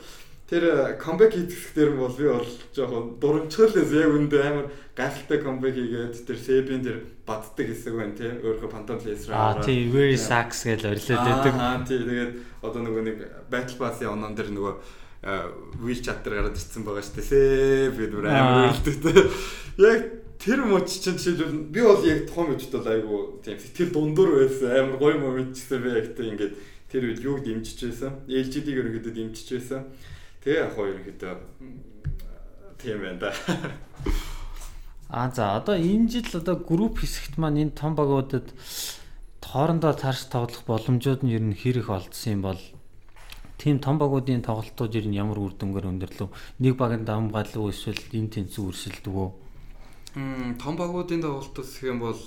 [0.48, 6.24] тэр камбэк хийх дээр бол би бол жоохон дурамчхалээс яг үндэ амар гайхалтай камбэк хийгээд
[6.24, 10.88] тэр Себийн тэр баддаг хэсэг байна тийм өөрөө Phantom Laser аа тийм very sucks гэж
[10.88, 11.52] орилоод байдаг.
[11.52, 12.32] Аа тийм тэгээд
[12.64, 13.16] одоо нөгөө нэг
[13.52, 14.74] Battle Pass-ийн онон дээр нөгөө
[15.84, 17.28] wheel chat дээр гараад ирсэн байгаа шүү дээ.
[17.28, 19.28] Сэв гэдэг амар үлдээ.
[19.84, 20.02] Яг
[20.38, 24.70] тэр мөч чинь жишээлбэл би бол яг том үжид бол айгу тийм сэтгэл дундуур байсан.
[24.70, 26.54] Амар гоё моментчсэн би яг тийм ингээд
[26.88, 28.22] тэр үед юуг дэмжиж байсан.
[28.30, 29.82] LGD-г ерөнхийдөө дэмжиж байсан.
[30.48, 31.34] Тэгээ яг хоёр ерөнхийдөө
[32.80, 33.30] тийм байна да.
[35.12, 38.56] А за одоо энэ жил одоо групп хэсэгт маань энэ том багуудад
[39.44, 42.60] хоорондоо цааш тоглох боломжууд нь ер нь хэрэг олдсон юм бол
[43.60, 46.32] тийм том багуудын тоглолтууд ер нь ямар үр дүнгээр өндөрлөв?
[46.64, 49.28] Нэг багийн давмгаал уу эсвэл энэ тэнцүү үрсэлдэг үү?
[50.16, 52.20] Мм том багуудын тоглолтос гэх юм бол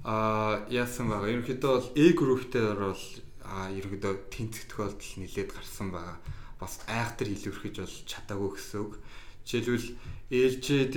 [0.00, 1.28] а яасан байгаа.
[1.28, 3.04] Ерөнхийдөө бол A group-дээр бол
[3.44, 6.16] а ерөнхийдөө тэнцэх тохиолдол нэлээд гарсан байгаа.
[6.60, 8.92] Бас айхтар илүүрхэж бол чадаагүй гэсэн үг.
[9.44, 9.88] Жишээлбэл
[10.32, 10.96] LGD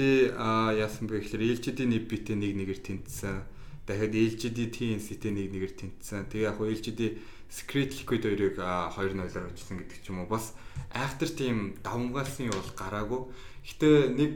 [0.79, 3.43] яасан бэ гэхээр LGD битээ нэг нэгээр тэнцсэн.
[3.87, 6.31] Дахиад LGD TNC-тэй нэг нэгээр тэнцсэн.
[6.31, 7.01] Тэгээ яг LGD
[7.47, 10.31] Secret Liquid хоёрыг 2-0-оор очсон гэдэг ч юм уу.
[10.31, 10.51] Бас
[10.91, 13.21] after team давмгаалсан юм бол гараагүй.
[13.63, 14.33] Гэтэ нэг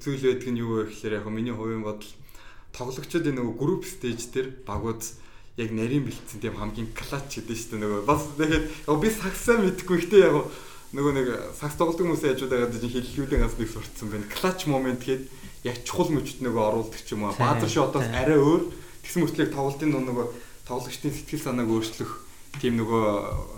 [0.00, 2.12] зүйл байдаг нь юу вэ гэхээр яг миний хувийн бодол
[2.72, 5.04] тоглогчдын нөгөө group stage дээр багууд
[5.56, 9.96] яг нарийн бэлдсэн тийм хамгийн клач гэдэг шүү дээ нөгөө бас тэгээд би сагсаа мэдгүй
[10.02, 10.34] гэхдээ яг
[10.94, 14.30] нөгөө нэг сагс тоглодог хүмүүсийн хажуудаа гадаж хиллүүлэн ас нэг сурцсан байна.
[14.30, 15.26] Клач момент гээд
[15.66, 17.34] яг чухал мөчт нөгөө оруулдаг ч юм уу.
[17.34, 18.70] Баазар шотоос арай өөр
[19.02, 20.26] тэгсэн мөртлөө тоглолтын нөгөө
[20.70, 22.12] тоглогчдын сэтгэл санааг өөрчлөх
[22.62, 23.04] тийм нөгөө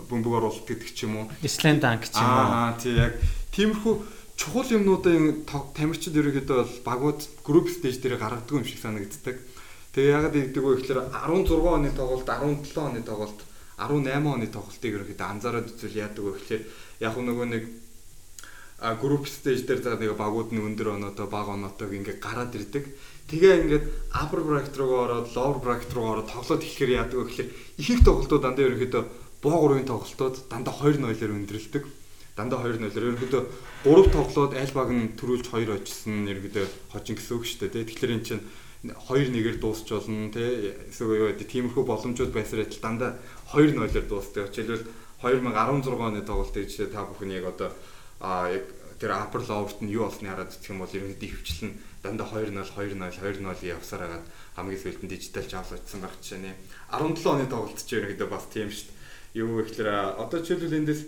[0.09, 1.25] бөмбөг оруулалт гэдэг ч юм уу.
[1.45, 2.49] Slam dunk ч юм уу.
[2.49, 3.13] Аа тий яг
[3.53, 3.93] тиймэрхүү
[4.33, 5.45] чухал юмнуудын
[5.77, 9.37] тамирчид ерөөхдөө бол багууд group stage дээр гаргадаг юм шиг санагддаг.
[9.97, 13.39] Тэгээ ягаад гэдэг вэ гэхээр 16 оны тоглолт, 17 оны тоглолт,
[13.81, 16.63] 18 оны тоглолтыг ерөөхдөө анзаараад үзвэл яадаг вэ гэхээр
[17.01, 17.63] яг нөгөө нэг
[18.77, 22.85] а group stage дээр за нэг багууд нь өндөр оноотой бага оноотойг ингээ гараад ирдэг.
[23.25, 27.49] Тэгээ ингээд upper bracket руу ороод lower bracket руу ороод тоглоод эхлэхээр яадаг вэ гэхээр
[27.81, 29.03] ихэнх тоглолтууд дандаа ерөнхийдөө
[29.41, 31.83] боо гурвын тоглолтууд дандаа 2-0-оор өндөрлөдөг.
[32.37, 33.43] Дандаа 2-0-оор ерөнхийдөө
[33.81, 37.89] 3 тоглоод аль баг нь төрүүлж 2 очсон ерөнхийдөө хожин гэсэн үг шүү дээ.
[37.97, 38.45] Тэгэхээр эн чинь
[38.83, 40.73] 2-1-ээр дуусч болно тий.
[40.89, 43.11] Эсвэл юу гэдэг тиймэрхүү боломжууд байсаар адил дандаа
[43.53, 44.53] 2-0-оор дуусдаг.
[44.53, 44.85] Жишээлбэл
[45.21, 47.73] 2016 оны тоглолтыг жишээ та бүхэн яг одоо
[48.21, 48.65] а яг
[49.01, 53.17] тэр upper lower-т нь юу болсныг хараад үзэх юм бол ерөнхийдөө хөвчлэн дандаа 2-0 2-0
[53.17, 54.25] 2-0 явсаар хагаад
[54.57, 56.51] хамгийн сүүлд нь дижитал очсон байх жишээ нэ
[56.93, 59.41] 17 оны тоглолт ч ерөнхийдөө бас тийм шүү дээ.
[59.41, 59.89] Юу гэхээр
[60.21, 61.01] одоо жишээлбэл эндээс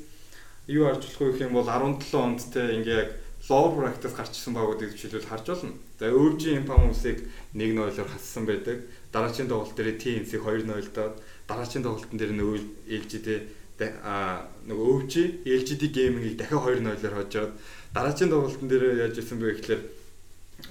[0.69, 3.09] юу харж болох вэ гэх юм бол 17 онд те ингээ яг
[3.49, 5.73] lower bracket-аас гарчсан байгуудыг жишээлбэл харж болно.
[5.99, 8.87] За өвжийн Impamos-ыг 1-0-оор хассан байдаг.
[9.11, 13.27] Дараагийн тоглолт дээр TNC 2-0 доод дараагийн тоглолтын дээр нөгөө LGD
[14.03, 17.51] а нөгөө өвжи LGD gaming-ийг дахиад 2-0-оор хожоод
[17.91, 19.81] дараагийн тоглолтын дээр яаж ирсэн бэ гэхээр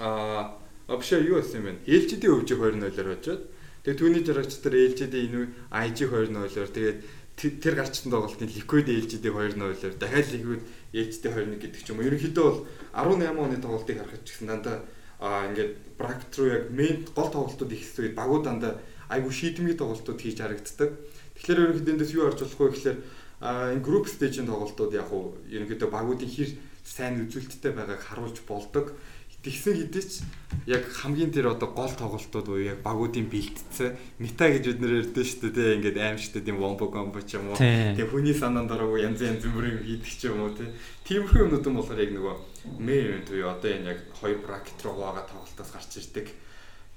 [0.00, 0.56] а
[0.88, 1.84] Обшаа юу болсон юм бэ?
[1.84, 3.42] LGD өвжиг 2-0-оор очоод
[3.84, 6.98] тэгээ түүний жаргач дээр LGD энэ IG 2-0-оор тэгээд
[7.36, 10.62] тэр гарчсан тоглолтын Liquid LGD 2-0-оор дахиад Liquid
[10.96, 12.08] LGD 2-1 гэдэг ч юм уу.
[12.08, 12.64] Ерөнхийдөө бол
[12.96, 14.76] 18 оны тоглолтыг харахад ч гэсэн дандаа
[15.18, 18.78] аа ингээд руу яг main гол тоглолтууд ихсэн үед багуу дандаа
[19.11, 20.94] айгу шийдэмгий тоглолтууд хийж харагддаг.
[21.35, 22.98] Тэгэхээр ерөнхийдөө эндээс юу харж болох вэ гэхээр
[23.42, 26.50] энэ group stage-ийн тоглолтууд яг уу ерөнхийдөө багуудын хэр
[26.85, 28.94] сайн үзүүлэлттэй байгааг харуулж болдог.
[29.38, 30.26] Тэгсэн хэдий ч
[30.66, 35.24] яг хамгийн тэр одоо гол тоглолтууд уу яг багуудын бэлтцээ мета гэж бид нэр ярьдэн
[35.24, 39.22] шүү дээ ингээд аимшигтай тийм вомбо комбо ч юм уу тийм хүний санаанд ороогүй янз
[39.22, 40.59] янз бүрийн хийдэг ч юм уу
[41.07, 42.35] тиймэрхүү юмнууд нь болохоор яг нөгөө
[42.79, 46.27] мэ ивент уу одоо энэ яг хоёр бракет руу байгаа тоглолтоос гарч ирдэг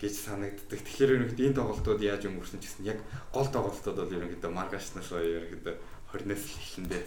[0.02, 0.80] гэж санагддаг.
[0.82, 5.76] Тэгэхээр ерөнхийдөө энэ тоглолтууд яаж өнгөрсөн ч гэсэн яг гол тоглолтууд бол ерөнхийдөө маргаашнаас ерөнхийдөө
[6.12, 7.04] 20-наас эхлэндээ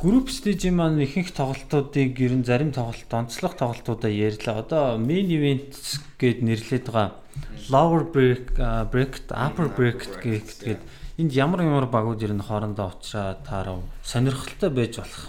[0.00, 4.64] Group stage маань ихэнх тоглолтуудыг ер нь зарим тоглолт, онцлог тоглолтуудаа ярьлаа.
[4.64, 5.76] Одоо main event
[6.16, 7.20] гэд нэрлээд байгаа
[7.68, 8.56] lower break,
[8.88, 10.80] break, upper break гэдэг
[11.20, 15.28] энд ямар ямар багууд ер нь хоорондоо уучраа таарав сонирхолтой байж болох.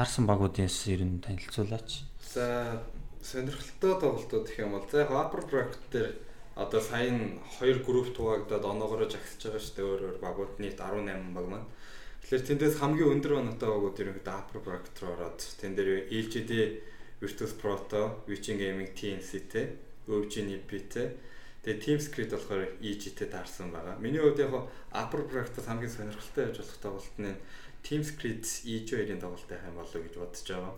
[0.00, 2.08] Таарсан багуудынс ер нь танилцуулаач.
[2.24, 2.80] За
[3.20, 6.16] сонирхолтой тоглолтууд гэх юм бол за upper bracket дээр
[6.56, 11.36] одоо сайн хоёр групп тугаагдаад оноогоороо жагсаж байгаа шүү дээ өөр өөр багууд нийт 18
[11.36, 11.68] баг маань.
[12.24, 16.52] Тэгэхээр тэндээс хамгийн өндөр оноотой багууд ерөнхийдөө upper bracket руу ороод тэн дээр LGD
[17.20, 19.76] Virtus Proto, Witching Gaming TNC-тэй,
[20.08, 21.08] OG NP-тэй
[21.60, 24.00] Тэгээ Team Script болохоор EG-тэй таарсан байгаа.
[24.00, 24.64] Миний хувьд яг
[24.96, 27.36] upper bracket хамгийн сонирхолтой байж болох тоглолт нь
[27.82, 30.74] Team Script EG2-ийн тоглолт байх юм болов гэж бодож байгаа.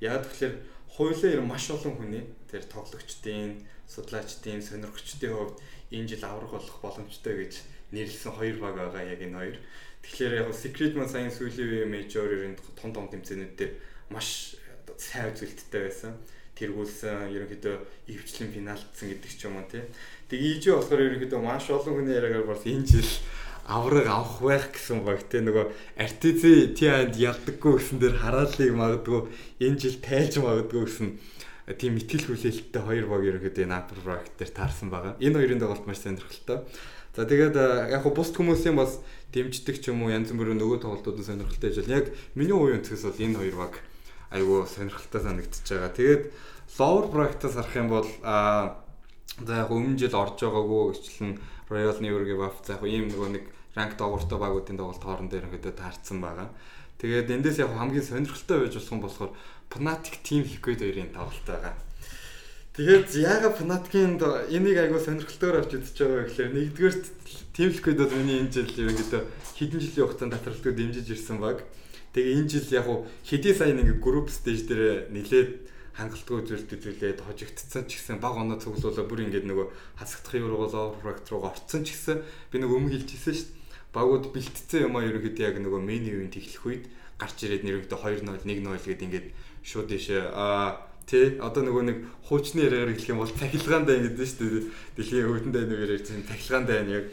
[0.00, 0.54] Яг тэгэхээр
[0.96, 5.56] хуулиар маш олон хүний тэр тоглогчдын, судлаачдын, сонирхогчдын хувьд
[5.92, 7.52] энэ жил авраг болох боломжтой гэж
[7.92, 9.58] нэрлсэн хоёр баг байгаа яг энэ хоёр.
[10.02, 13.72] Тэгэхээр яг Secret Man сайн сүүлийн үеийн major-ын том том тэмцээнүүд дээр
[14.10, 14.56] маш
[14.98, 16.14] сайн үзүүлэлттэй байсан.
[16.56, 17.76] Тэргүүлсэн ерөнхийдөө
[18.08, 19.84] ивчлэн финалдсан гэдэг ч юм уу тий.
[20.30, 23.10] Тэгээ ийж болохоор ерөнхийдөө маш олон хүний яриагаар бас энэ жил
[23.66, 25.66] авраг авах байх гэсэн баг те нөгөө
[25.98, 29.20] артизи тианд ялдаггүй гэсэн дээр хараалыг магадгүй
[29.58, 31.08] энэ жил тайлж магадгүй гэсэн
[31.74, 35.18] тийм итгэл хүлээлттэй хоёр баг ерөнхийдөө апер проект дээр таарсан байгаа.
[35.18, 36.62] Энэ хоёрын тоглолт маш сонирхолтой.
[37.18, 37.58] За тэгээд
[37.90, 39.02] яг хөө бусд хүмүүсийн бас
[39.34, 41.90] дэмждэг ч юм уу янз бүрийн нөгөө тоглолтууд нь сонирхолтой ажил.
[41.90, 43.74] Яг миний хувийн өнцгөөс бол энэ хоёр баг
[44.30, 45.90] айгүй сонирхолтой санагдчихж байгаа.
[45.90, 46.22] Тэгээд
[46.78, 48.78] lower bracket-аас харах юм бол а
[49.44, 51.32] за яг өмнө жил орж байгаагүй гэчлэн
[51.68, 53.44] Royal New York Buff за яг ийм нөгөө нэг
[53.76, 56.48] ранк доогортой багуудын тоглолт хооронд ерөнхийдөө таарсан байгаа.
[56.96, 59.32] Тэгээд эндээс яг хамгийн сонирхолтой байж болох юм болохоор
[59.68, 61.74] Fnatic Team Liquid хоёрын тоглолт байгаа.
[62.76, 64.16] Тэгээд яагаад Fnatic-ийн
[64.48, 66.96] энийг айгүй сонирхолтойгоор авч үзэж байгаа гэхээр нэгдүгээр
[67.52, 69.22] Team Liquid бол миний энэ жил ерөнхийдөө
[69.60, 71.64] хэдэн жилийн хугацаанд татварлтыг дэмжиж ирсэн баг.
[72.16, 72.86] Тэгээ энэ жил яг
[73.24, 75.65] хэдий сайн нэг group stage дээр нилээд
[75.96, 80.68] хангалтгүй зүйлд зүйлээд хожигдсон ч гэсэн баг оноо цуглуулаа бүр ингээд нөгөө хасагдах юм руу
[80.68, 82.20] overpractice руу орцсон ч гэсэн
[82.52, 83.64] би нэг өмнө хэлчихсэн шүү дээ.
[83.96, 86.84] Багууд бэлтцсэн юм а ерөнхийдөө яг нөгөө меню үеийн теглэх үед
[87.16, 89.26] гарч ирээд нэрвэгдээ 2-0 1-0 гээд ингээд
[89.64, 94.26] шууд ишээ аа Тэ одоо нөгөө нэг хуучны яриагаар хэлэх юм бол цахилгаан дай гэдэг
[94.26, 94.66] нь шүү дээ.
[94.98, 97.06] Дэлхийн өвдөн дай нэг яриаг чинь цахилгаан дай яг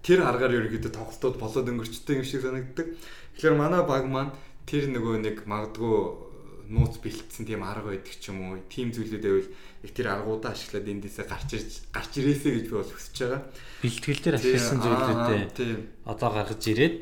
[0.00, 2.96] тэр аргаар ерөөхдөө тоглолтууд болоод өнгөрчтэй юм шиг санагддаг.
[3.36, 4.32] Тэгэхээр манай баг маань
[4.64, 6.29] тэр нөгөө нэг магадгүй
[6.70, 8.62] нууц бэлтсэн тийм арга байдаг ч юм уу.
[8.70, 9.50] Тим зүйлүүд байвал
[9.82, 13.42] их тэр аргуудаа ашиглаад эндээсээ гарч ирж гарч ирээсэй гэж би бол хүсэж байгаа.
[13.82, 15.74] Бэлтгэл дээр ашигласан зүйлүүдээ
[16.06, 16.96] одоо гаргаж ирээд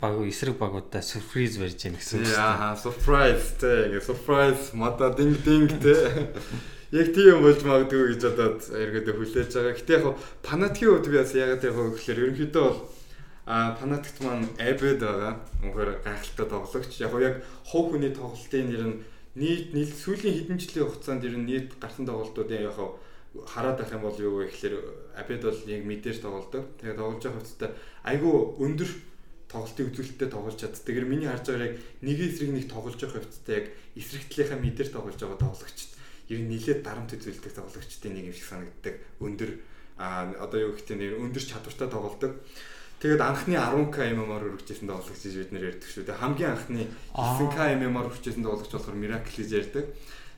[0.00, 2.32] баг эсрэг багуудаа сюрприз барьж яах гэсэн үг.
[2.36, 3.92] Аа, surprise те.
[3.92, 5.96] Ингээ surprise мада динг динг те.
[6.90, 9.76] Яг тийм болж магадгүй гэж бодоод эргээд хүлээж байгаа.
[9.78, 10.04] Гэтэ яг
[10.42, 12.80] фанатикийн хувьд би бас ягаад яг гэхээр ерөнхийдөө бол
[13.50, 15.34] а фанатикт маань Abed байгаа.
[15.58, 16.92] Үнэхээр гайхалтай тоглогч.
[17.02, 19.02] Яг яг хов хүний тоглолтын нэр нь
[19.34, 22.78] нийт нийт сүүлийн хэдэн жилийн хугацаанд ер нь нийт гарсан тоглолтуудын яг
[23.50, 24.74] хараад байх юм бол юу вэ гэхээр
[25.18, 26.62] Abed бол яг мэдээж тоглолдог.
[26.78, 27.70] Тэгээ тоглож байгаа хэвчээ
[28.06, 28.90] айгүй өндөр
[29.50, 30.82] тоглолтын үзүүлэлттэй тоглож чаддаг.
[30.86, 33.66] Тэгэхээр миний харж байгаа яг нэг эсрэг нэг тоглож байгаа хэвчээ яг
[33.98, 35.90] эсрэг талынхаа мэдээр тоглож байгаа тоглогчд
[36.30, 38.94] ер нь нилээд дарамт үзүүлдэг тоглогчдын нэг юм шиг санагддаг.
[39.18, 39.50] Өндөр
[39.98, 42.38] а одоо юу гэх тийм өндөр чадвартай тоглолдог.
[43.00, 46.04] Тэгээд анхны 10k MMR өргөжсэн тоглогч гэж бид нэр ярьдаг шүү.
[46.04, 46.82] Тэгээд хамгийн анхны
[47.16, 49.84] 9k MMR өргөжсэн тоглогч болохоор Miracle гэж ярьдаг.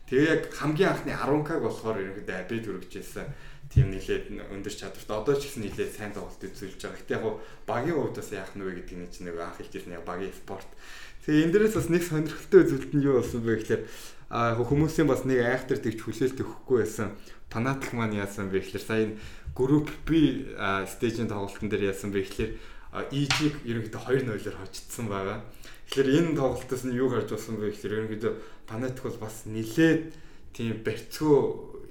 [0.07, 3.27] Тэгээ яг хамгийн анхны 10k болохоор ерөнхийдөө Abed өргөжсэн
[3.72, 5.16] тийм нэлээд өндөр чадвартай.
[5.16, 7.01] Одоо ч гэсэн нэлээд сайн тоглолт үзүүлж байгаа.
[7.03, 7.25] Гэтэ яг
[7.66, 10.68] багийн хувьд бас яах нь вэ гэдэг нь чинь нэг анх хэлжсэн яг багийн спорт.
[11.25, 13.83] Тэгээ энэ дээрээс бас нэг сонирхолтой үзүүлэлт нь юу болсон бэ гэхээр
[14.33, 17.16] а хүмүүсийн бас нэг айхтар тэгж хүлээлт өгөхгүй байсан.
[17.48, 19.16] Фанатик маань яасан бэ гэхээр сая
[19.54, 20.48] групп B
[20.88, 22.52] стейжийн тоглолтын дээр яасан бэ гэхээр
[22.92, 25.44] EG-г ерөнхийдөө 2-0-оор хожигдсан байгаа.
[25.88, 28.32] Тэгэхээр энэ тоглолтоос нь юу гарч болсон бэ гэхээр ерөнхийдөө
[28.68, 30.12] фанатик бол бас нилээд
[30.52, 31.36] тийм барьцгүй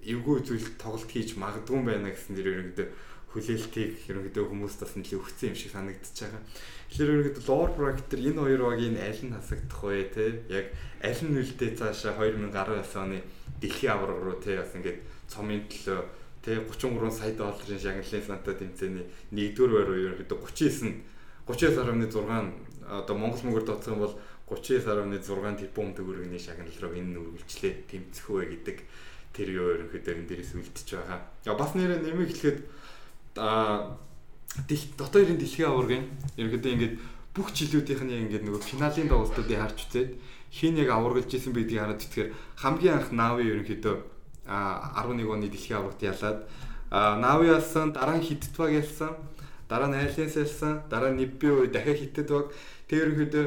[0.06, 2.88] эвгүй зүйл тоглолт хийж магадгүй юм байна гэсэн дэр ерөнхийдөө
[3.34, 6.42] хүлээлтийг ерөнхийдөө хүмүүс бас нэлээд өгсөн юм шиг санагдчихж байгаа.
[6.90, 10.26] Тэгэхээр ерөнхийдөө lower bracket энэ хоёр багийн аль нь хасагдах вэ те?
[10.52, 10.66] Яг
[11.00, 13.20] аль нь үлдээ цаашаа 2019 оны
[13.62, 15.00] дэлхийн авраг руу те бас ингээд
[15.32, 16.02] цомын төлөө
[16.42, 21.12] те 33 сая долларын шагналын санта тэмцээний нэгдүгээр байр уу ерөнхийдөө 39
[21.48, 24.16] 39.6 одоо Монгол мөнгөөр тооцох юм бол
[24.50, 28.78] 39.6 тэрбум төгрөгийн шагнал руу энэ үргэлжлээ тэмцэх үү гэдэг
[29.32, 31.20] тэр юу ерөнхийдөө энэ дээрээс үлдчихэж байгаа.
[31.48, 32.60] Я бас нэрээ нэмийг хэлэхэд
[33.40, 33.96] а
[35.00, 36.04] дотор ирэн дэлхийн аваргын
[36.36, 36.96] ерөнхийдөө ингээд
[37.32, 40.10] бүх жилүүдийнх нь ингээд нөгөө финалийн тоглолтуудыг харж үзээд
[40.52, 43.96] хин яг аваргалж исэн байдгийг хараад тэгэхээр хамгийн анх Нави ерөнхийдөө
[44.48, 46.40] 11 оны дэлхийн аваргад ялаад
[46.92, 49.16] Нави ялсан, дараа нь Хитэт баг ялсан,
[49.70, 52.52] дараа нь Айленс ялсан, дараа нь Нибби уу дахиад Хитэт баг.
[52.92, 53.46] Тэр ерөнхийдөө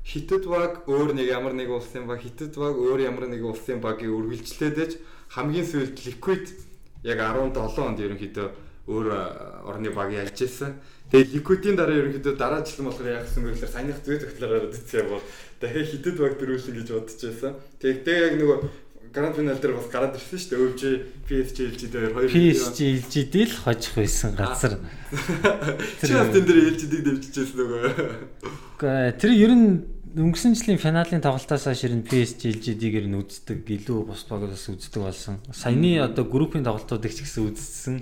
[0.00, 4.16] Хитэт баг өөр нэг ямар нэг улсын баг, Хитэт баг өөр ямар нэг улсын багийг
[4.16, 4.96] үргэлжлээд
[5.28, 6.44] хамгийн сүүлд Liquid
[7.04, 7.52] яг 17
[7.84, 8.48] онд ерөнхийдөө
[8.88, 9.06] өөр
[9.68, 10.78] орны баг ялж ирсэн.
[11.12, 15.06] Тэгээ Liquid-ийн дараа ерөнхийдөө дараачлан болохоор яах гэсэн бэ гэхээр саяных зүй зөвтлөөр гараад ирсэн
[15.10, 15.22] бол
[15.60, 17.52] дахиад хитэд баг дөрүүлэн гэж бодож байсан.
[17.82, 18.58] Тэгээ яг нөгөө
[19.16, 20.64] гранд финал дээр бас гараад ирсэн шүү дээ.
[20.68, 20.82] өвж
[21.24, 24.76] PSG LG дээр хоёр PSG LG дэл хожих байсан газар.
[26.04, 27.80] Тэр тэн дээр LG-ийг дэмжижсэн нөгөө.
[28.76, 34.04] Гэхдээ тэр ер нь өнгөрсөн жилийн финалийн тоглолтоос хойш нь PSG ер нь үздэг, илүү
[34.04, 35.40] бус багаас үздэг болсон.
[35.48, 37.96] Саяны одоо группийн тоглолтуудыг ч гэсэн үзсэн.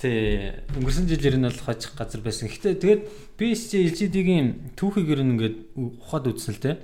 [0.00, 2.48] Тэ өнгөрсөн жил ер нь бол хожих газар байсан.
[2.48, 3.02] Гэхдээ тэгээд
[3.36, 6.80] PSG LG-ийн түүхийг ер нь ингээд ухаад үзсэн л те.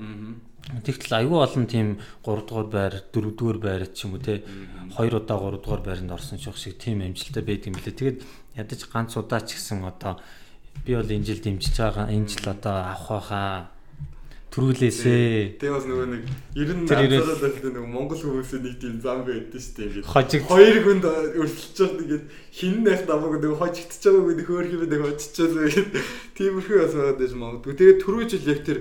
[0.85, 1.89] Тэгтэл айгүй олон тийм
[2.23, 4.45] 3 дугаар байр, 4 дугаар байр ч юм уу те
[4.95, 7.99] 2 удаа 3 дугаар байранд орсон ч шиг тийм амжилттай байдаг юм билээ.
[7.99, 8.19] Тэгээд
[8.55, 10.21] ядаж ганц удаа ч гэсэн одоо
[10.87, 12.13] би бол энэ жил дэмжиж байгаа.
[12.15, 13.51] Энэ жил одоо авах байхаа
[14.51, 15.63] төрүүлээсээ.
[15.63, 16.23] Тэгээ бас нөгөө нэг
[16.59, 19.87] 90 наацаараа л нөгөө Монгол хүмүүсийн нэг тийм зам байдаг шүү дээ.
[19.91, 21.05] Ингээд хожиг хоёр хүнд
[21.39, 25.67] өрсөлдөж байгаа ингээд хин нэх намайг нөгөө хожигдчихж байгааг нэг юм нэг очичаасаа
[26.35, 27.75] тиймэрхүү бас байгаа дэж магадгүй.
[27.79, 28.79] Тэгээ түрүү жил яг тэр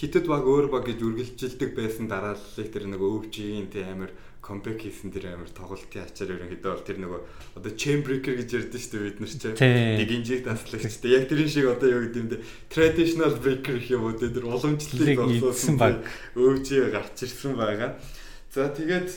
[0.00, 5.12] хитэд баг өөр баг гэж үргэлжилдэг байсан дарааллыг тэр нөгөө өвчийн тийм амар комбек хийсэн
[5.12, 7.20] тэр амар тоглолтын ачаар ерөнхийдөө бол тэр нөгөө
[7.60, 9.60] одоо chamber-breaker гэж ярьдэн шүү дээ бид нар чинь.
[10.00, 12.38] Нэг инжект аслагчтай яг тэрэн шиг одоо юу гэдэг юм бэ
[12.72, 16.00] traditional breaker гэх юм уу тэр уламжлалыг олсон баг.
[16.32, 18.00] өвчөө гарч ирсэн байгаа.
[18.48, 19.08] За тэгээд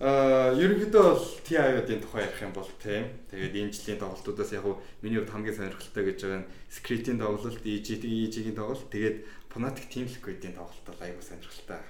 [0.00, 3.04] а ерөнхийдөө бол TI-ийн тухай ярих юм бол тийм.
[3.28, 4.64] Тэгээд энэ жилийн тоглолтуудаас яг
[5.04, 9.16] миний хувьд хамгийн сонирхолтой гэж байгаа нь Script-ийн тоглолт, EG-ийн тоглолт, тэгээд
[9.50, 11.82] Fnatic Team Liquid-ийн тоглолт бол аягүй сонирхолтой.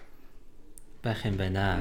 [1.05, 1.81] Байх юм байна.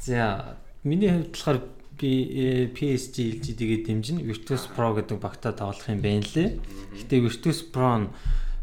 [0.00, 1.58] За миний хувьд болохоор
[1.98, 6.60] би PSG LGD-гээ дэмжин Virtus Pro гэдэг багтаа тоглох юм байна лээ.
[6.94, 8.12] Гэтэ Virtus Pro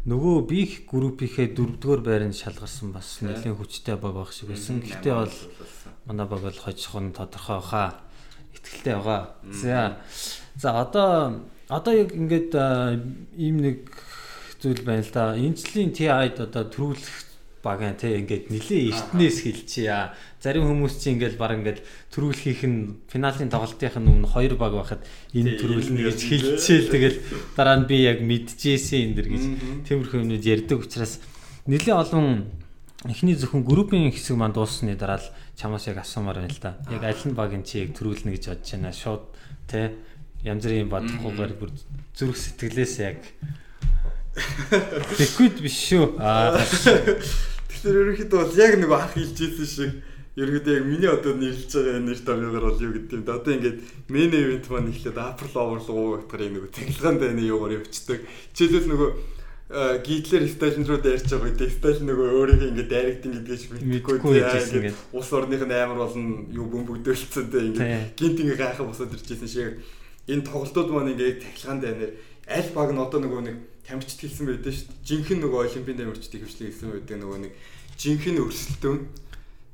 [0.06, 4.78] нөгөө бих группийнхээ дөрөвдүгээр байранд шалгарсан бас нэлээд хүчтэй баг байх шиг байсан.
[4.78, 5.34] Гэтэ бол
[6.06, 7.98] манай баг бол хожих нь тодорхой хаа
[8.54, 9.34] ихтгэлтэй байгаа.
[9.50, 9.98] За.
[10.54, 12.54] За одоо одоо яг ингээд
[13.34, 13.90] ийм нэг
[14.62, 15.36] зүйл байна л да.
[15.36, 17.26] Энэ жилийн TI-д одоо төрүүлэх
[17.66, 20.14] багаан те ингээд нилээ эртнээс хэлчихье.
[20.38, 21.82] Зарим хүмүүс чинь ингээд баг ингээд
[22.14, 22.78] төрүүлхийнх нь
[23.10, 25.02] финалийн тоглолтынх нь өмнө хоёр баг байхад
[25.34, 27.18] энэ төрүүлнэ гэж хэлчихээл тэгэл
[27.58, 29.44] дараа нь би яг мэдчихсэн энэ дэр гэж
[29.90, 31.18] тиймэрхүү юмнууд ярьдаг учраас
[31.66, 32.46] нилээ олон
[33.10, 36.78] эхний зөвхөн группийн хэсэг манд дууссаны дараа л чамаас яг асуумаар байна л да.
[36.94, 38.94] Яг аль нь багийн чи яг төрүүлнэ гэж бодож байна.
[38.94, 39.22] Шууд
[39.66, 39.98] те
[40.46, 41.70] янз бүрийн бодохгүйгээр бүр
[42.14, 43.18] зүрх сэтгэлээс яг
[44.36, 46.16] Liquid биш шүү.
[46.20, 49.92] Аа Тэгэхээр ерөнхийдөө бол яг нэг анх хэлж ирсэн шиг
[50.36, 53.40] ерөнхийдөө яг миний одоо нэрлж байгаа нэр томьёогоор бол юу гэдэг юм да.
[53.40, 53.78] Одоо ингээд
[54.12, 58.20] мен ивент маань эхлээд April Overlock гэх нэг цэглэгаан дайны юугаар явцдаг.
[58.52, 59.10] Жишээлбэл нөгөө
[59.66, 65.28] гитлэр стайлн руу дайрч байгаа гэдэг стайл нөгөө өөрийнхөө ингээд дайректинг гэдгийг мэдгүй ингээд ус
[65.34, 69.82] орных нь амар болон юу бөмбөгдөөлцсөн тэ ингээд гинт ингээд гайхаа босоод ирчихсэн шиг
[70.30, 72.14] энэ тоглолтууд маань ингээд цэглэгаан дайнаар
[72.46, 75.06] аль баг нь одоо нөгөө нэг тамирчд хэлсэн байдаг шүү дээ.
[75.06, 77.52] Жинхэнэ нөгөө олимпийн тамирчдыг хвшлээ хэлсэн байдаг нөгөө нэг
[77.96, 79.00] жинхэнэ өрсөлдөөн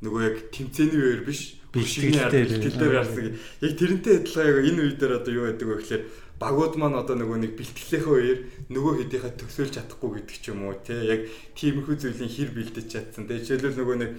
[0.02, 1.40] нөгөө яг тэмцээний үеэр биш
[1.72, 2.44] бэлтгэлтэй
[2.76, 3.38] дээр гарсан.
[3.64, 6.04] Яг тэрнтэй адилхан яг энэ үе дээр одоо юу байдаг вэ гэхээр
[6.42, 8.40] багууд маань одоо нөгөө нэг бэлтгэлийнхээ үеэр
[8.74, 11.20] нөгөө хэдийнхээ төсөөлж чадахгүй гэдэг ч юм уу тий яг
[11.54, 13.24] тиймэрхүү зүйлийн хэр бэлдэж чадсан.
[13.30, 14.10] Тэгээ жишээлбэл нөгөө нэг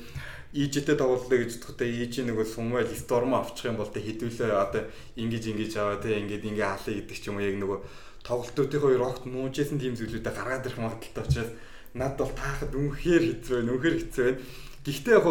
[0.54, 4.86] ижитэй тоглолоо гэж бодохдоо ижи нөгөө сумвал сторм авчих юм бол тэ хэдүүлээ одоо
[5.18, 7.80] ингэж ингэж аваа тэ ингэж ингэ хаалаа гэдэг ч юм уу яг нөгөө
[8.24, 11.52] тоглолтуудынхоо хоёр огт нуужсэн тийм зүйлүүдэд гаргаад ирэх магадaltaй учраас
[11.94, 13.72] над бол таахад үнэхээр хэцүү байна.
[13.76, 14.40] Үнэхээр хэцүү байна.
[14.84, 15.28] Гэхдээ яг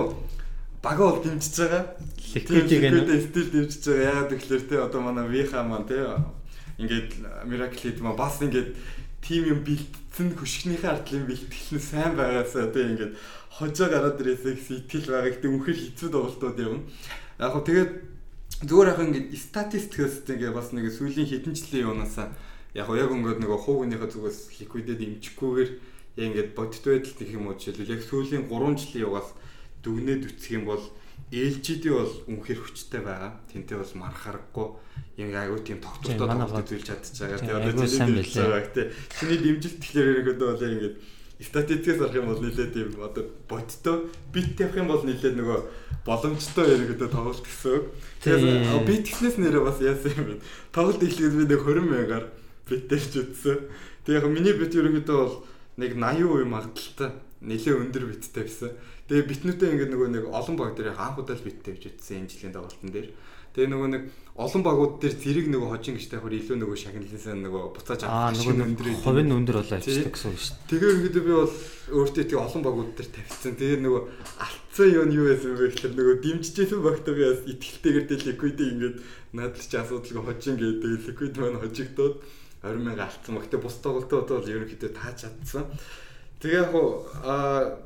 [0.82, 1.84] бага бол дэмжиж байгаа.
[2.36, 4.08] Ликвидийг стил дэмжиж байгаа.
[4.12, 5.98] Яагаад гэвэл те одоо манай Виха маань те
[6.78, 7.10] ингээд
[7.48, 8.76] Miracle Head маань бас ингээд
[9.24, 13.12] тим юм бэлтсэн хөшгнийхээ ардлын бэлтгэл нь сайн байгаасаа те ингээд
[13.56, 15.32] хожоо гараад ирээсээ сэтгэл байгаа.
[15.32, 16.86] Гэтэ үнэхээр хэцүү тоглолтууд юм.
[17.40, 17.92] Яг хөө тэгээд
[18.68, 22.30] зүгээр яг ингээд статистикээс ингээд бас нэг сүүлийн хэдэн жилийн юунаасаа
[22.74, 25.70] яг яг өнгөд нөгөө хуугийнхаа зүгээс ликвидэд имжихгүйгээр
[26.16, 29.28] яг ингээд бодит байдалд гэх юм уу жишээлбэл яг сүүлийн 3 жилийн югаас
[29.84, 30.84] дүгнээд үтсэх юм бол
[31.32, 33.40] LGD бол үнэхээр хүчтэй байгаа.
[33.48, 34.68] Тэнтэй бол марх харахгүй.
[35.16, 37.40] Яг айгүй тийм тогтвортой тоглолт үзүүлж чадчихагаа.
[37.40, 38.68] Тэгээ одоо чинь дэмжиж байгаа.
[38.68, 40.96] Тэ чиний дэмжилт тэгэхээр ерөөдөө бол ингээд
[41.40, 43.96] статистикээс арах юм бол нэлээд тийм одоо бодтой
[44.28, 45.60] бит тавих юм бол нэлээд нөгөө
[46.04, 47.84] боломжтой ерөнхийдөө тоглолт гэсэн үг.
[48.20, 50.44] Тэгэхээр бит гэснээс нэрээ бас яасан юм бэ?
[50.70, 52.24] Тоглолт эхлээд би нэг 20 мянгаар
[52.72, 53.68] бит тавьж үтсэн.
[54.08, 55.36] Тэгээ яг миний бит ерөнхийдөө бол
[55.76, 57.10] нэг 80% магадaltaй
[57.44, 58.72] нэлээд өндөр биттэй байсан.
[59.06, 62.30] Тэгээ битнүүдээ ингээд нөгөө нэг олон баг дээр анх удаа л бит тавьж үтсэн энэ
[62.32, 63.08] жилийн тоглолтын дээр.
[63.52, 67.64] Тэгээ нөгөө нэг олон багууд дээр зэрэг нөгөө хожин гэж тавихаар илүү нөгөө шагналынсаа нөгөө
[67.76, 70.68] буцааж авах шиг өндөр хувийн өндөр болоо авчдаг гэсэн үг шүү дээ.
[70.72, 71.54] Тэгээ ихэд би бол
[71.92, 73.54] өөртөө тэгээ олон багууд дээр тавьчихсан.
[73.60, 74.02] Тэгээ нөгөө
[74.40, 78.96] алдсан нь юу байсан бэ гэхээр нөгөө дэмжижсэн багтаа би бас итгэлтэйгээр дээ ликвидийг ингээд
[79.36, 82.14] надад ч асуудалгүй хожин гэдэг ликвид маань хожигдоод
[82.62, 83.38] 20 мянга алдсан.
[83.38, 85.66] Гэхдээ бус тоглолтууд бол ерөнхийдөө тааж чадсан.
[86.38, 86.74] Тэгээ яг
[87.26, 87.82] аа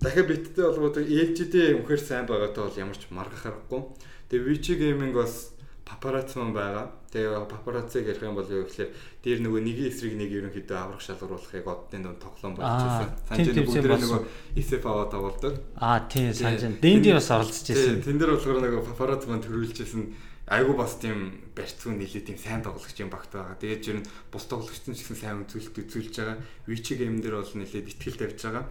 [0.00, 3.82] дахиад биттэй болгоод LGD үнэхээр сайн байгаатай бол ямар ч маргах аргагүй.
[4.28, 5.56] Тэгээ Vici Gaming бас
[5.88, 6.92] папарац маань байгаа.
[7.08, 8.90] Тэгээ папарацыг ярих юм бол юу гэхээр
[9.24, 13.08] дээр нөгөө нэг эсрэг нэг ерөнхийдөө аврах шалгаруулахыг одны донд тоглоом болчихсон.
[13.32, 14.20] Санжин бүгд нөгөө
[14.60, 15.54] SF аваад тоглодог.
[15.80, 16.76] Аа тийм санжин.
[16.84, 18.04] Дэнди бас оролцож байсан.
[18.04, 20.04] Тэн дээр болохоор нөгөө папарац маань төрүүлжсэн
[20.48, 23.60] айгу бас тийм барьцгүй нэлээ тийм сайн тоглогч юм багт байгаа.
[23.60, 26.38] Тэгээд жир нь бус тоглогчдын ч гэсэн сайн үзүүлэлт үзүүлж байгаа.
[26.64, 28.64] Vici game дээр бол нэлээд ихтгэл тавьж байгаа.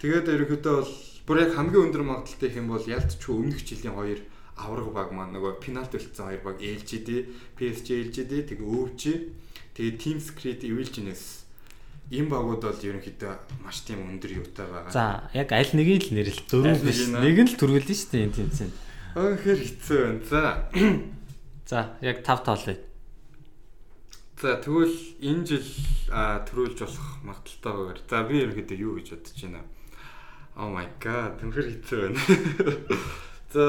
[0.00, 0.92] Тэгээд ерөнхийдөө бол
[1.28, 4.20] бүр яг хамгийн өндөр магадaltaй юм бол ялцч өмнөх жилийн хоёр
[4.56, 7.08] авраг баг маань нөгөө пенальти үлдсэн хоёр баг LGD,
[7.56, 9.00] PSG LGD тэгээ өвч
[9.76, 11.44] тэгээ Team Secret Evilgeness
[12.10, 14.90] ийм багууд бол ерөнхийдөө маш тийм өндөр юутай байгаа.
[14.92, 17.06] За яг аль нэгийг л нэрэл дөрөв биш.
[17.06, 18.74] Нэг нь л төрүүлнэ шүү дээ энэ тэмцээнд.
[19.18, 20.22] Өнөхөр хэцүү байна.
[20.30, 20.42] За.
[21.66, 22.78] За яг тав тоолъё.
[24.38, 25.68] За тэгвэл энэ жил
[26.46, 28.00] төрүүлж болох магадaltaй багаар.
[28.06, 29.62] За би ерөнхийдөө юу гэж бодож байна.
[30.54, 32.20] Oh my god, өнөхөр хэцүү байна.
[33.54, 33.66] За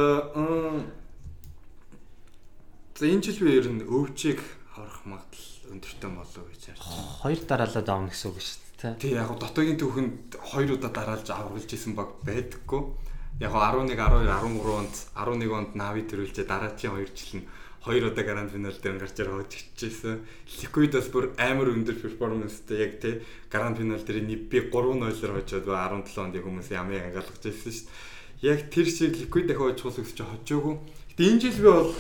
[3.02, 4.46] За энэ жил би ер нь өвчийг
[4.78, 6.86] харах магадлал өндөртэй болов гэж харж.
[7.26, 8.94] Хоёр дараалал авна гэсэн үг шүү дээ.
[9.02, 12.94] Тий яг дотоогийн түүхэнд хоёр удаа дараалж авралж исэн баг байдаггүй.
[13.42, 17.50] Яг 11 12 13 онд 11 онд Нави төрүүлжээ дараачийн хоёр жил нь
[17.82, 20.22] хоёр удаа гранд финал дээр гарч ирээд хожигдчихсэн.
[20.62, 26.38] Liquid-аас бүр амар өндөр перформанстай яг тий гранд финал дээр би 3-0-оор хожоод 17 онд
[26.38, 30.78] хүмүүс ямыг ангаалгаж ирсэн шүү дээ яг тэр шиг ликвид дахиад хожих гэж хожоогүй.
[31.14, 31.94] Гэтэ энэ жил би бол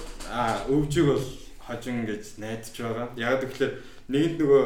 [0.73, 1.25] өвжиг бол
[1.61, 3.07] хожин гэж найдаж байгаа.
[3.15, 3.73] Яг тэгэхээр
[4.09, 4.63] нэгэнт нөгөө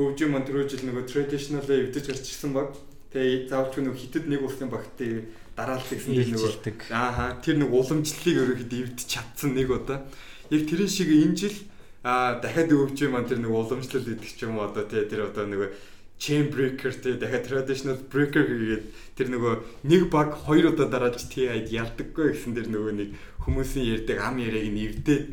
[0.00, 2.72] өвжиг маань түрүү жил нөгөө traditional эвдэж гарч ирсэн баг.
[3.12, 6.52] Тэгээ заавч нөгөө хитэд нэг улсын багтыг дараалал гэсэн дээр нөгөө
[6.94, 10.06] ааха тэр нэг уламжлалыг ерөөхдөө эвдэж чадсан нэг удаа.
[10.54, 11.58] Яг тэрэн шиг энэ жил
[12.06, 15.70] а дахиад өвжиг маань тэр нэг уламжлал гэдэг ч юм одоо тэр одоо нөгөө
[16.18, 18.84] chain breaker те дахиад traditional breaker гэгээд
[19.18, 19.54] тэр нөгөө
[19.86, 23.08] нэг баг хоёр удаа дараалж TI-д ялдаггүй гэсэн тэр нөгөө нэг
[23.42, 25.24] хүмүүсийн ярьдаг ам яриаг нэвдээд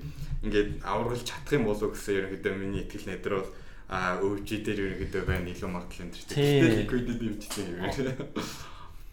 [0.45, 3.49] ингээд аврагч чадах юм болов гэсэн ерөнхийдөө миний итгэл найдар бол
[3.89, 6.23] а өвжи дээр ерөнхийдөө байна илүү магадлал энэ төр.
[6.33, 7.81] Тэгтээ liquid-д өвжтэй юм.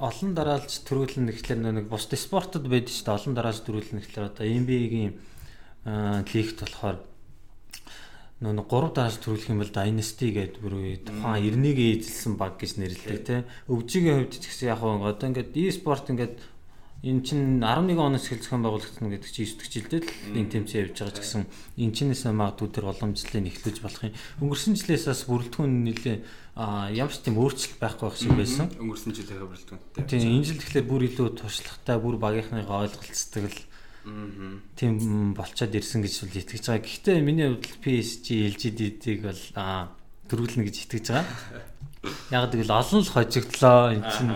[0.02, 3.18] Олон дараалж төрүүлэн гэхлээр нэг бус спортод байдаг шүү дээ.
[3.22, 5.14] Олон дараалж төрүүлэн гэхлээр одоо NBA-гийн
[5.86, 6.98] лигт болохоор
[8.42, 10.74] нөө 3 дараас төрүүлэх юм бол Dynasty гэдэг бүр
[11.06, 13.40] тухайн 91-ийг эзэлсэн баг гэж нэрлэдэг тий.
[13.70, 16.42] Өвжигийн хувьд ч гэсэн яг одоо ингээд e-sport ингээд
[17.06, 20.82] эн чин 11 оноос эхэл зохион байгуулагдсан гэдэг чинь 9 дэх жилдээ л энэ тэмцээн
[20.90, 21.42] явж байгаа ч гэсэн
[21.78, 24.14] эн чинээс магадгүй тэр боломжлолыг эхлүүлж болох юм.
[24.42, 26.16] Өнгөрсөн жилээс бас бүрэлдэхүүн нэлээ
[26.52, 28.68] ямар ч тийм өөрчлөлт байхгүй байх шиг байсан.
[28.76, 30.04] Өнгөрсөн жилийнхээ бүрэлдэхүүнтэй.
[30.04, 33.60] Тийм энэ жил тэгэхээр бүр илүү туршлагатай, бүр багийнхныгаа ойлголцдог л
[34.76, 36.84] тийм болцоод ирсэн гэж бол итгэж байгаа.
[36.84, 39.42] Гэхдээ миний хувьд PSG LGD-ийг бол
[40.28, 41.24] төрүүлнэ гэж итгэж байгаа.
[42.34, 44.34] Яг гэвэл олон л хожигдлоо эн чинь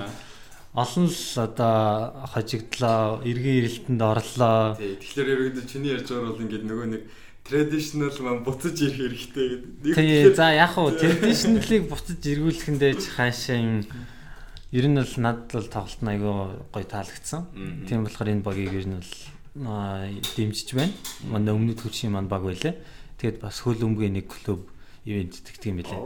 [0.76, 1.76] олон л одоо
[2.30, 4.76] хожигдлоо эргэн ирэлтэнд орлоо.
[4.78, 7.02] Тэгэхээр ерөөдөө чиний ярьж байгаа бол ингээд нөгөө нэг
[7.46, 9.48] traditional маань буцаж ирэх хэрэгтэй
[9.82, 9.94] гэдэг.
[9.94, 10.34] Тий.
[10.34, 13.86] За яг уу traditional-ыг буцаж эргүүлэхэндээ ч хаашаа юм
[14.74, 16.34] ер нь бол надад бол тоглолт нь айгүй
[16.74, 17.42] гоё таалагдсан.
[17.86, 19.12] Тийм болохоор энэ багийг ер нь бол
[20.34, 20.92] дэмжиж байна.
[21.30, 22.74] Манай өмнөд хөлшийн маань баг байлаа.
[23.22, 24.66] Тэгээд бас хөл өмгийн нэг клуб
[25.06, 26.02] ивент итгэдэг юм билээ.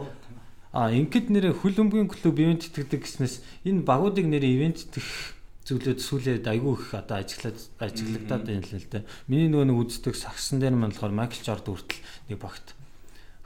[0.76, 6.00] А ингээд нэр хөл өмгийн клуб ивент итгэдэг гэснээс энэ багуудыг нэр ивент итгэх зүйлүүд
[6.00, 9.04] сүүлээд айгүй их одоо ажиглаад ажиглагдаад байна л л дээ.
[9.28, 12.00] Миний нөгөө нэг үздэг сагсан дээр маань болохоор Майкл Жордан хүртэл
[12.32, 12.66] нэг багт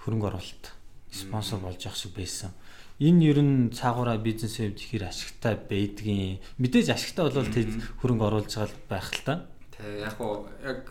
[0.04, 0.66] хөрөнгө оруулалт
[1.10, 2.54] спонсор болж явах шиг байсан.
[3.02, 8.52] Энэ ер нь цаагаараа бизнес хэвд ихэр ашигтай байдгийн мэдээж ашигтай болвол тэд хөрөнгө оруулж
[8.54, 9.34] байгаа байх л та.
[9.74, 10.86] Тэ яг уу яг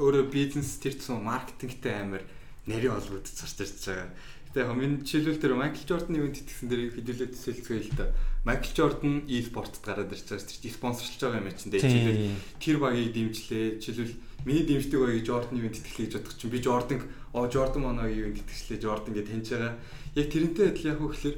[0.00, 2.24] өөрөө бизнес тэр тусам маркетингтэй амар
[2.64, 4.08] нарийн олбод зарч ирж байгаа.
[4.54, 8.12] Яг миний жишээлбэл тэр Майкл Жордан ивент итгэсэн дээр хэдүүлээ төсөөлцгөө л да.
[8.44, 10.76] Майкл Жордан e-спортод гараад ирж байгаа шүү дээ.
[10.76, 12.36] Спонсорлж байгаа юм чинь дээ.
[12.60, 13.80] Тэр багийг дэмжлээ.
[13.80, 17.00] Жишээлбэл миний дэмждэг багийг Жордан ивент итгэлээ гэж бодох чинь би Жордан
[17.32, 19.74] оо Жордан моногийн ивент итгэлээ Жордан гэж таньж байгаа.
[20.20, 21.36] Яг тэрнтэй адил яг хөө гэхэлэр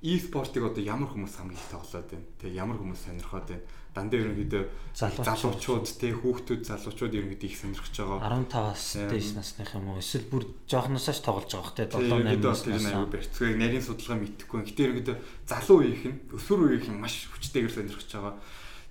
[0.00, 2.26] e-спортыг одоо ямар хүмүүс хамгийн их тоглоод байна.
[2.40, 3.62] Тэгээ ямар хүмүүс сонирхоод байна.
[3.90, 4.64] Дандаа ерөнхийдөө
[4.94, 8.22] залуучууд тий хүүхдүүд залуучууд ерөнхийдөө их сонирхож байгаа.
[8.46, 9.98] 15-аас дээш насных юм уу?
[9.98, 12.86] Эсвэл бүр жоохносоос тоглож байгаа хэ 7 8 нас.
[12.86, 14.60] Аюу барьцгааг нарийн судалгаа мэдхгүй.
[14.70, 15.16] Гэтэ ерөнхийдөө
[15.50, 18.34] залуу үеийнх нь өсвөр үеийнх нь маш хүчтэйгээр сонирхож байгаа.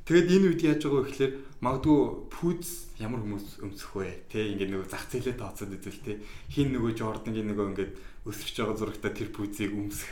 [0.10, 1.34] Тэгэд энэ үед яаж байгаа вэ гэхээр
[1.64, 2.00] магадгүй
[2.34, 2.70] пүүз
[3.00, 4.28] ямар хүмүүс өмсөх вэ?
[4.28, 6.20] Тэ ингээд нөгөө зах зээлээ тооцоод үзвэл тэ
[6.50, 7.94] хин нөгөө Жордангийн нөгөө ингээд
[8.26, 10.10] өсөж байгаа зурагтаа тэр пүүзийг өмсөх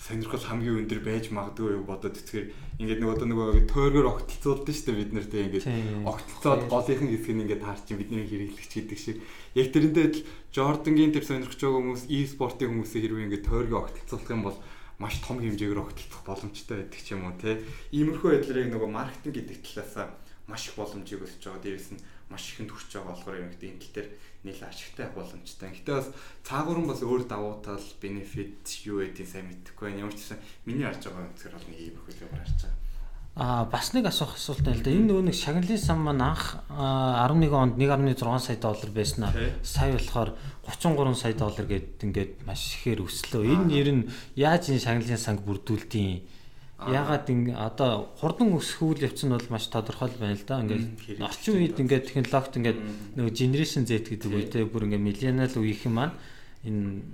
[0.00, 2.46] сонирхол хамгийн өндөр байж магадгүй юу бодоод тэгэхээр
[2.80, 5.66] ингээд нэг одоо нөгөө тойргоор огтлцуулдаг шүү дээ бид нар тийм ингээд
[6.08, 9.20] огтлцоод голынхан хэсэг нь ингээд таарч бидний хэрэглэгч гэдэг шиг.
[9.52, 10.24] Яг тэрэндээ л
[10.56, 14.58] Жордангийн тэр сонирхож байгаа хүмүүс e-спортын хүмүүсээ хэрвээ ингээд тойргоо огтлцуулах юм бол
[14.96, 17.60] маш том хэмжээгээр огтлцох боломжтой байдаг ч юм уу тийм
[17.92, 20.12] иймэрхүү байдлаар нөгөө маркетинг гэдэг талаас
[20.50, 23.80] маш их боломжийг өсөж байгаа дээрээс нь маш ихэнд хүрч байгаа болохоор юм гэдэг энэ
[23.80, 24.08] тал дээр
[24.44, 25.70] нэлээд ашигтай боломжтой.
[25.70, 26.08] Гэтэ бас
[26.46, 30.02] цаагуурн бас өөр давуу тал, бенефит юу гэдгийг сайн мэдэхгүй байна.
[30.08, 32.90] Ямар ч гэсэн миний харж байгаа үнэхээр бол нэг юм хөлөө харж байгаа.
[33.40, 34.90] Аа бас нэг асуух асуулт байна л да.
[34.90, 39.30] Энэ нөгөө нэг шагналын сан маань анх 11 онд 1.6 сая доллар байснаа
[39.62, 40.34] сая болохоор
[40.66, 43.42] 33 сая доллар гээд ингээд маш ихээр өслөө.
[43.46, 44.02] Энэ ер нь
[44.34, 46.26] яаж энэ шагналын санг бүрдүүлтийн
[46.88, 50.64] Ягаад ингэ одоо хурдан өсөх үйл явц нь бол маш тодорхой байна л да.
[50.64, 52.78] Ингээд орчин үед ингээд технологид ингээд
[53.20, 56.16] нөгөө generation Z гэдэг үедээ бүр ингээд millennial үеийнхэн маань
[56.64, 57.04] энэ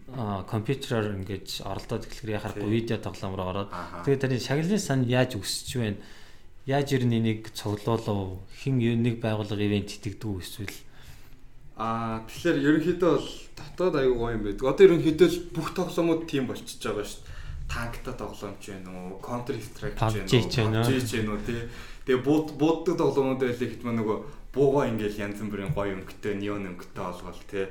[0.47, 3.71] компьютераар ингээд оролдоод эхлэхээр яхахгүй видео тоглоомроо ороод.
[4.07, 5.99] Тэгээд тэрийн шагналын сан яаж өсөж байна?
[6.71, 8.39] Яаж ер нь энийг цуглуулав?
[8.63, 10.79] Хин нэг байгууллага ивент итгэдэг эсвэл?
[11.75, 14.63] Аа тэгэхээр ерөнхийдөө бол дотоод аюу гоё юм байдаг.
[14.63, 17.36] Одоо ерөнхийдөө бүх тоглоомууд тийм болчихж байгаа шүү дээ
[17.69, 21.63] танктай тоглоомч байна уу, Counter Strike ч байна уу, PUBG байна уу тий.
[22.07, 24.19] Тэгээ бууд бууддаг тоглоомууд байлиг хэд маа нөгөө
[24.55, 27.67] буугаа ингээл янз бүрийн гоё өнгөтэй, неон өнгөтэй олгол тий.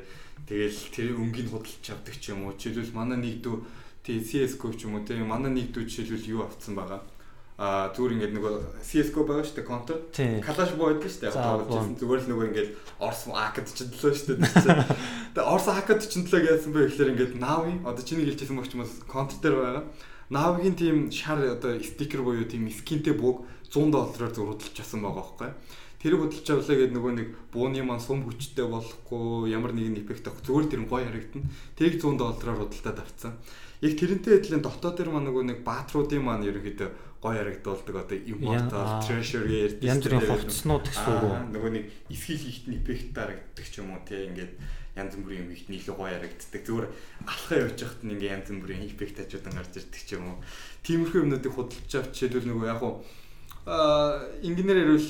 [0.45, 2.53] Тэгэл тэр өнгийг худалдаж авдаг ч юм уу.
[2.59, 3.55] Жишээлбэл манай нэг дүү
[4.03, 5.17] тий CS:GO ч юм уу тий.
[5.23, 7.01] Манай нэг дүү жишээлбэл юу авцсан байгаа
[7.55, 8.53] а зүгээр ингээд нөгөө
[8.83, 9.97] CS:GO байгаа шүү дээ counter.
[10.43, 11.33] Clash Royale гэдэг шүү дээ.
[11.39, 14.43] Тоглож зүгээр л нөгөө ингээд Орс AK-д чиндлөө шүү дээ.
[15.39, 19.39] Тэгээ Орс AK-д чиндлөө гэсэн бэ гэхэлэр ингээд Navi одоо чиний хэлжсэн багч юмс counter
[19.39, 19.83] дээр байгаа.
[20.35, 25.21] Navi-гийн тийм шар одоо стикер буюу тийм скинтэй бүг 100 доллараар зөв худалдаж авсан байгаа
[25.21, 25.49] байхгүй.
[26.05, 30.45] Тэр худалдаж авлаа гэдэг нөгөө нэг бууны маань сум хүчтэй болохгүй ямар нэгэн эффект авах
[30.45, 31.49] зүгээр тэр гоё харагдана.
[31.73, 33.33] Тэрийг 100 доллараар худалдаад авцсан.
[33.81, 36.89] Яг тэрнтэй адилхан дотоод дээр маань нөгөө нэг баатруудын маань ерөнхийдөө
[37.25, 37.95] гоё харагдуулдаг.
[38.05, 43.65] Одоо immortal treasure ярьдаг янз бүрийн хувцснууд гэсэн үг нөгөө нэг эсхил хийхтний эффект харагддаг
[43.65, 44.53] ч юм уу тий ингээд
[44.93, 46.61] янз бүрийн юм ихт нийлээ гоё харагддаг.
[46.69, 46.87] Зүгээр
[47.25, 50.37] алхаа явж байхад нь ингээд янз бүрийн эффект хажуудан гарч ирдэг ч юм уу.
[50.85, 53.01] Тиймэрхүү юмнуудыг худалдаж авч жишээлбэл нөгөө яг уу
[53.65, 55.09] а инженеэр ярил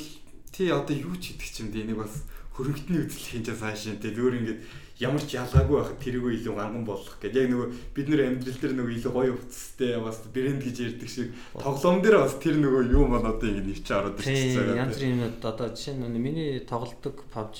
[0.56, 2.24] тий одоо юу ч хийдэг ч юм дээ нэг бас
[2.56, 4.60] хөрөнгөний үзэл хийж цаашаа тий зүгээр ингээд
[5.03, 7.36] ямар ч ялгаагүй байхад тэрийгөө илүү ганган болох гэдэг.
[7.36, 11.28] Яг нөгөө бид нэр амьдрал дээр нөгөө илүү гоё хувцастай бас брэнд гэж ярьдаг шиг
[11.60, 14.80] тоглоом дээр бас тэр нөгөө юу маань одоо ингэ нэвч ороод ирчихсэн байгаа.
[14.88, 17.60] Янз бүрийн юмуд одоо жишээ нь миний тоглодог PUBG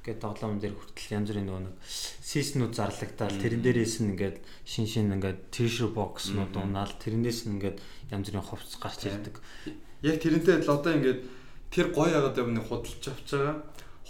[0.00, 4.86] гэдэг тоглоом дээр хүртэл янз бүрийн нөгөө нэг сиснүүд зарлагдаад тэрэн дээрээс нь ингээд шин
[4.88, 7.76] шин ингээд treasure box-нууд унаал тэрнээс нь ингээд
[8.08, 9.36] янз бүрийн хувцас гарч ирдэг.
[10.00, 11.20] Яг тэрнтэй л одоо ингээд
[11.70, 13.56] тэр гоё ягаад юм худалж авч байгаа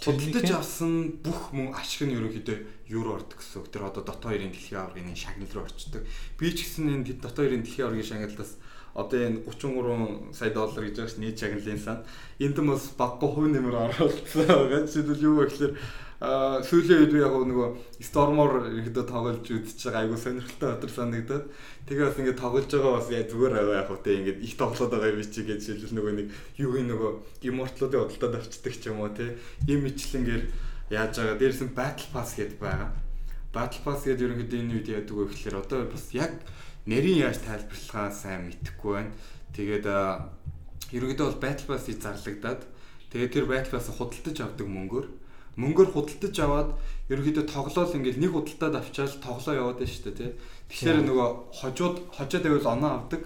[0.01, 2.57] худалдаж авсан бүх мөн ашиг нь ерөнхийдөө
[2.89, 3.69] юур ордог гэсэн үг.
[3.69, 6.01] Тэр одоо дотоо хоёрын дэлхийн аваргын шагнал руу орчдөг.
[6.41, 8.57] Би ч гэсэн энэ дотоо хоёрын дэлхийн аваргын шагналаас
[8.93, 11.99] одоо энэ 33 сая доллар гэж байгаа ш нийт шагналын сан.
[12.39, 14.85] Энд нь бас баггүй хувь нэмэр оруулсан байгаа.
[14.87, 15.73] Жишээлбэл юу гэхээр
[16.21, 21.45] сүүлийн үед яг нөгөө Storm-оор ихэд тоглож үзэж байгаа айгу сонирхолтой өдөр санагдаад
[21.89, 25.17] тэгээ бас ингээд тоглож байгаа бас яа зүгээр байгаа яг хөтэ ингээд их тоглоод байгаа
[25.17, 26.27] юм чи гэж шилжил нөгөө нэг
[26.61, 27.11] юу юм нөгөө
[27.41, 29.33] Immortal-уудын худалдаад авчдаг ч юм уу те
[29.65, 30.43] им ичлэнгээр
[30.93, 32.89] яаж байгаа дээрс нь Battle Pass гэдэг байгаа
[33.49, 36.37] Battle Pass гэдэг ерөнхийдөө энэ үед яадаг вэ гэхээр одоо бас яг
[36.85, 39.13] нэрийн яаж тайлбарлахаа сайн мэдэхгүй байна.
[39.53, 39.85] Тэгээд
[40.91, 42.61] ерөнхийдөө бол Battle Pass-ийг зарлагдаад
[43.13, 45.07] тэгээд тэр Battle Pass худалдаж авдаг мөнгөөр.
[45.59, 46.69] Мөнгөөр худалдаж аваад
[47.11, 50.31] ерөнхийдөө тоглоол ингээл нэг худалдаад авчаал тоглоо яваад байна шүү дээ тий.
[50.71, 51.29] Тэгэхээр нөгөө
[51.59, 53.21] хожууд хожоод байвал оноо авдаг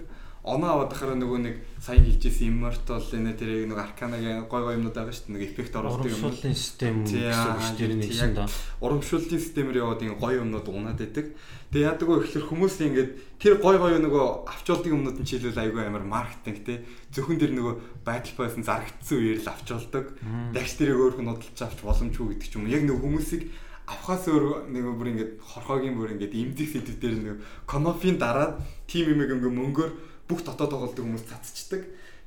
[0.45, 4.93] оноо аваад байхаар нөгөө нэг сайн хэлжсэн immortal энэ тэрийг нэг арканагийн гой гой юмнууд
[4.93, 6.21] байгаа шүү дээ нэг эффект оруулдаг юм.
[6.21, 8.47] Урамшууллын систем гэсэн чинь нэгсэн доо.
[8.85, 11.33] Урамшууллын системээр яваад ингэ гой юмнууд унаад байдаг.
[11.73, 13.09] Тэгээ яадаг вэ гэхээр хүмүүс ингэж
[13.41, 18.05] тэр гой гой нөгөө авчуулдаг юмнууд нь чийлэл айгүй амар маркетинг те зөвхөн тэр нөгөө
[18.05, 20.05] battle pass-ын зарагдсан үеэр л авчуулдаг.
[20.53, 22.69] Дагч тэрийг өөрхөн худалдаж авч боломжгүй гэдэг ч юм.
[22.69, 23.43] Яг нөгөө хүмүүсийг
[23.85, 27.37] авахаас өөр нэг бүр ингээд хорхоогийн бүр ингээд имдэг сэдв дээр нэг
[27.69, 28.57] конофийн дараад
[28.89, 29.91] тим юм ингээ мөнгөөр
[30.25, 31.81] бүх дотоод тоглолтын хүмүүс цацчихдаг.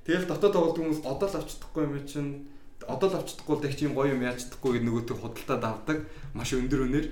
[0.06, 2.30] Тэгэл дотоод тоглолтын хүмүүс одоо л авчдахгүй юм чинь
[2.86, 5.98] одоо л авчдахгүй л их юм гоё юм яаж чадахгүй гэдэг нөгөөтэй худалдаад авдаг
[6.32, 7.06] маш өндөр өнөр.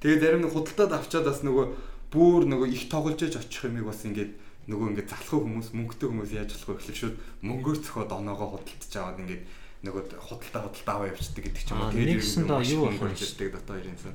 [0.00, 1.66] Тэгээ зарим нэг худалдаад авчаад бас нөгөө
[2.10, 4.32] бүр нөгөө их тоглож иж очих юмыг бас ингээд
[4.66, 8.92] нөгөө ингээд залхуу хүмүүс мөнгөтэй хүмүүс яаж болох вэ гэхэлэр шууд мөнгөөр цохоод оноогоо худалдаж
[8.96, 9.42] аваад ингээд
[9.84, 11.92] нөгөө худалдаа худалдаа аваа явчихдаг гэдэг ч юм уу.
[11.92, 13.54] Нэгсэн доо юу болох вэ?
[13.54, 14.14] дотоо хоёрын сан.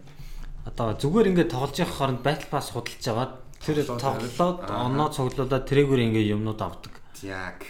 [0.65, 3.33] Одоо зүгээр ингээд тоглож явах хооронд battle pass худалдаж аваад
[3.63, 6.93] тэр тоглоод оноо цуглуулад тэрээгээр ингээд юмнууд авдаг.
[7.23, 7.63] Яг.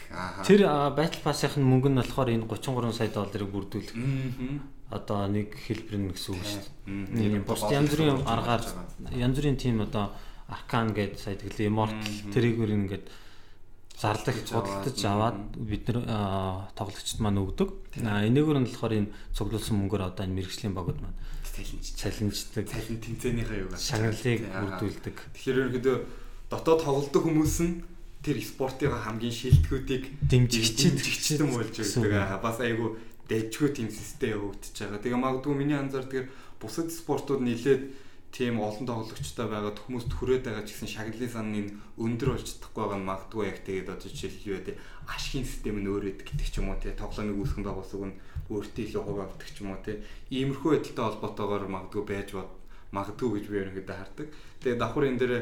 [0.46, 0.66] Тэр
[0.98, 3.94] battle pass-ын мөнгө нь болохоор энэ 33 сая долларыг бүрдүүлэх.
[4.90, 6.64] Одоо нэг хэлбэр нь гэсэн үг шүү
[7.14, 7.46] дээ.
[7.46, 8.64] Бус янз бүрийн аргаар
[9.14, 10.14] янз бүрийн тим одоо
[10.50, 12.02] аркан гэдэг сая тэглээ immortal
[12.34, 13.06] тэрийгээр ингээд
[13.98, 17.70] зарлах худалдаж аваад бид нар тоглогчд маань өгдөг.
[17.98, 21.18] Энэгээр нь болохоор энэ цуглуулсан мөнгөөр одоо энэ мэрэгжлийн багууд маань
[21.56, 22.68] цалинждаг.
[22.68, 25.16] Цалин тэмцээнийхээ юугаар шагналыг бүрдүүлдэг.
[25.32, 25.98] Тэгэхээр ерөнхийдөө
[26.52, 27.74] дотоод тоглодог хүмүүс нь
[28.26, 32.42] тэр спортын хамгийн шилдэгүүдийг дэмжигчд болж байгаа.
[32.42, 32.98] Бас айгу
[33.30, 35.02] дэжгүй тийм систем явагдаж байгаа.
[35.02, 36.30] Тэгээ магадгүй миний анзаар тэгэхээр
[36.62, 37.82] бусад спортууд нийлээд
[38.36, 42.84] тийм олон тоглогчтой байгаад хүмүүс түрээд байгаа ч гэсэн шагналын сан нь өндөр болж чадахгүй
[42.84, 44.76] байгаа нь магадгүй яг тэгээд одоо жишээл юу вэ
[45.08, 48.20] ашигын систем нь өөр өгдөг гэдэг ч юм уу тий тоглоомыг үүсгэн байгуулсаг нь
[48.52, 50.04] өөртөө илүү хувь авдаг ч юм уу тий
[50.36, 52.52] иймэрхүү байдалтай холбоотойгоор магадгүй байж бод
[52.92, 54.28] магадгүй гэж би ерөнхийдөө хардаг.
[54.62, 55.34] Тэгээд давхар энэ дээр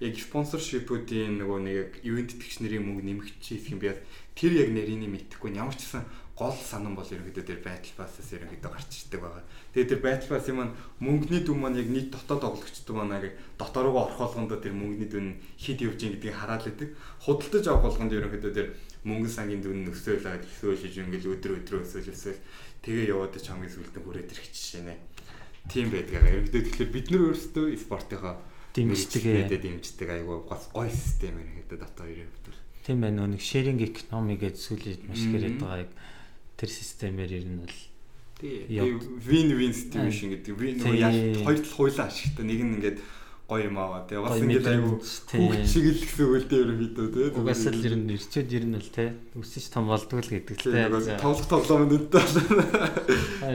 [0.00, 3.92] яг спонсоршипүүдийн нөгөө нэг ивент итгэгчнэрийн мөнгө нэмэгч хийх юм би
[4.32, 6.04] тэр яг нэрийг мэдэхгүй ямар ч гэсэн
[6.40, 9.44] гол санам бол ерөнхийдөө тэр battle pass-аас ерөнхийдөө гарч ирдэг байгаа.
[9.76, 10.72] Тэгээд тэр battle pass-ын маань
[11.04, 15.08] мөнгөний дүн маань яг нийт дотоод тоглогчдод маань яг дотор руугаа орох болгондоо тэр мөнгөний
[15.12, 15.26] дүн
[15.60, 16.88] хэд явж ийн гэдгийг хараад лээдэг.
[17.28, 18.68] Худалдаж авах болгонд ерөнхийдөө тэр
[19.04, 22.40] мөнгөн сангийн дүн өсөөлээд өсөөлж ингээл өдрө өдрөө өсөөл өсөөл
[22.88, 24.96] тэгээ яваад ч хамгийн сүлдэн хүрээд ирэх жишээ нэ.
[25.68, 26.24] Тийм байдаг.
[26.24, 28.34] Ерөнхийдөө тэгэхээр бид нар өөрсдөө спортынхаа
[28.80, 29.24] дэмждэг
[29.60, 32.56] дэмждэг айгуу гол гой систем ерөнхийдөө дотоо ирээ хэвдэр.
[32.88, 35.92] Тийм байна нэг sharing economy гэж сүлээд маш хэрэгэд байгаа яг
[36.56, 37.78] тэр системээр ер нь бол
[38.40, 40.52] win win situation гэдэг.
[40.56, 40.76] Win
[41.44, 42.44] хоёр тал хуйлаа ашигтай.
[42.48, 42.98] Нэг нь ингээд
[43.50, 44.06] гоё юм аваа.
[44.08, 47.28] Тэгээ бас ингээд айгу хүүхд шиг л гэсэн үг л дээ ерөнхийдөө тий.
[47.34, 49.10] Угаасаа л ер нь ирчүүд ер нь л тий.
[49.34, 51.18] Өсөж том болдгоо л гэдэг л тий.
[51.18, 52.24] Тоглох тоглоомд өдөө.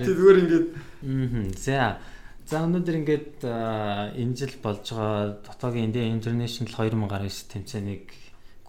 [0.03, 1.49] Тэг зүгээр ингээд аа.
[1.55, 1.97] За.
[2.45, 8.05] За өнөөдөр ингээд энэ жил болж байгаа дотоогийн Индия International 2019 тэмцээнийг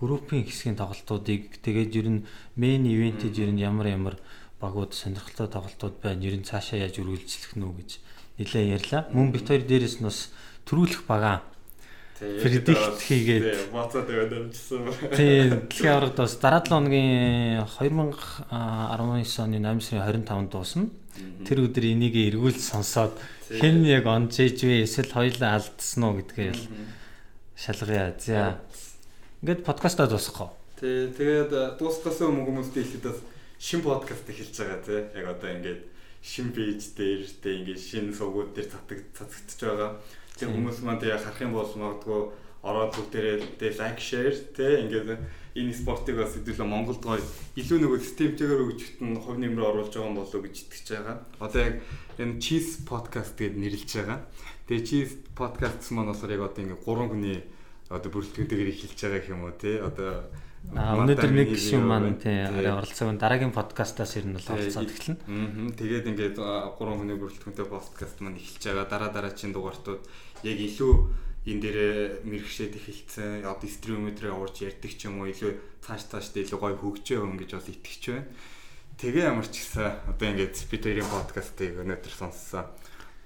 [0.00, 2.24] группийн хэсгийн тоглолтуудыг тэгээд ер нь
[2.56, 4.16] мейн ивентэд ер нь ямар ямар
[4.64, 7.90] багууд сонирхолтой тоглолтууд байна ер нь цаашаа яаж үргэлжлэх нь үү гэж
[8.40, 9.12] нэлээ ярьлаа.
[9.12, 10.32] Мөн бит хоёр дээрээс нь бас
[10.64, 11.44] төрүүлэх бага
[12.16, 14.88] предикт хийгээд боцоод яваад амжсан.
[15.12, 20.88] Тийм дэлхийн аврагд бас дараа 7 хоногийн 2019 оны 8 сарын 25-нд дуусна.
[21.46, 23.14] Тэр өдөр энийг эргүүл сонсоод
[23.48, 26.52] хэн яг онжээж вэ эсвэл хоёлаа алдсан уу гэдгээ
[27.56, 28.12] шалгая.
[28.18, 28.60] За
[29.46, 30.56] Ингээд подкастаа дуусгах.
[30.80, 33.20] Тий, тэгээд дуусгахаас өмнө хүмүүстээ хэлэхэд
[33.60, 35.00] шин подкаст эхэлж байгаа тий.
[35.12, 35.82] Яг одоо ингээд
[36.24, 40.02] шин пэйж дээр тий ингээд шин сувгууд дээр цацаг цацагдчихж байгаа.
[40.40, 42.20] Тэр хүмүүс маань тэгээ харах юм бол магадгүй
[42.66, 45.10] ороод бүгдээрээ тий лайк шеэр тий ингээд
[45.56, 47.22] энэ спортыг бас хэдүүлээ Монголд гоё
[47.56, 51.16] илүү нөгөө системтэйгээр өгчөд нь хувь нэмрээ оруулж байгаа болов уу гэж итгэж байгаа.
[51.40, 51.74] Одоо яг
[52.20, 54.20] энэ Cheese podcast гэдээ нэрлэж байгаа.
[54.68, 57.38] Тэгээ Cheese podcast маань болохоор яг одоо ингээд 3 хүний
[57.88, 60.10] одоо бүрэлдэхүүнтэйгээр эхэлж байгаа юм уу тий одоо
[60.74, 65.22] А өнөөдөр нэг гişүн маань тий арай оролцоог дараагийн подкастаас ер нь бол оролцоод эхэлнэ.
[65.22, 70.02] Аа тэгээд ингээд 3 хүний бүрэлдэхүүнтэй подкаст маань эхэлж байгаа дараа дараачийн дугаартууд
[70.42, 70.92] яг илүү
[71.46, 71.78] энэ дээр
[72.26, 75.54] мэрэгшээд эхэлсэн одоо стримэдрээ уурж ярьдаг ч юм уу илүү
[75.86, 78.26] цааш цаашдаа илүү гоё хөгжөө өн гэж бол итгэж байна.
[78.98, 82.66] Тэгээ ямар ч гэсэн одоо ингээд бид хоёрын подкастыг өнөөдөр сонссон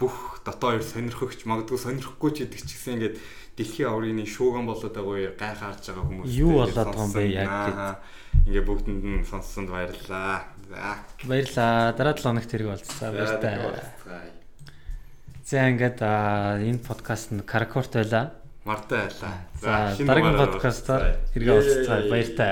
[0.00, 3.16] бүх дотоо хоёр сонирхогч магадгүй сонирхгүй ч гэдэг ч гэсэн ингээд
[3.60, 7.96] дэлхийн аврагын шууган болоод байгаа гайхаарж байгаа хүмүүс юу болоод байгаа юм бэ яг гэдэг.
[8.48, 10.48] Ингээ бүгдэнд нь сонссонд баярлалаа.
[10.68, 11.04] За.
[11.28, 11.92] Баярлалаа.
[11.92, 13.12] Дараа 7 хоногт хэрэг болцсон.
[13.12, 14.39] Баярлалаа.
[15.50, 18.38] За ингээд энэ подкаст нь Каракорт байлаа.
[18.62, 19.34] Мартай байлаа.
[19.58, 21.02] За дараагийн подкастаар
[21.34, 22.06] хэрэг болцсон.
[22.06, 22.50] Баяртай.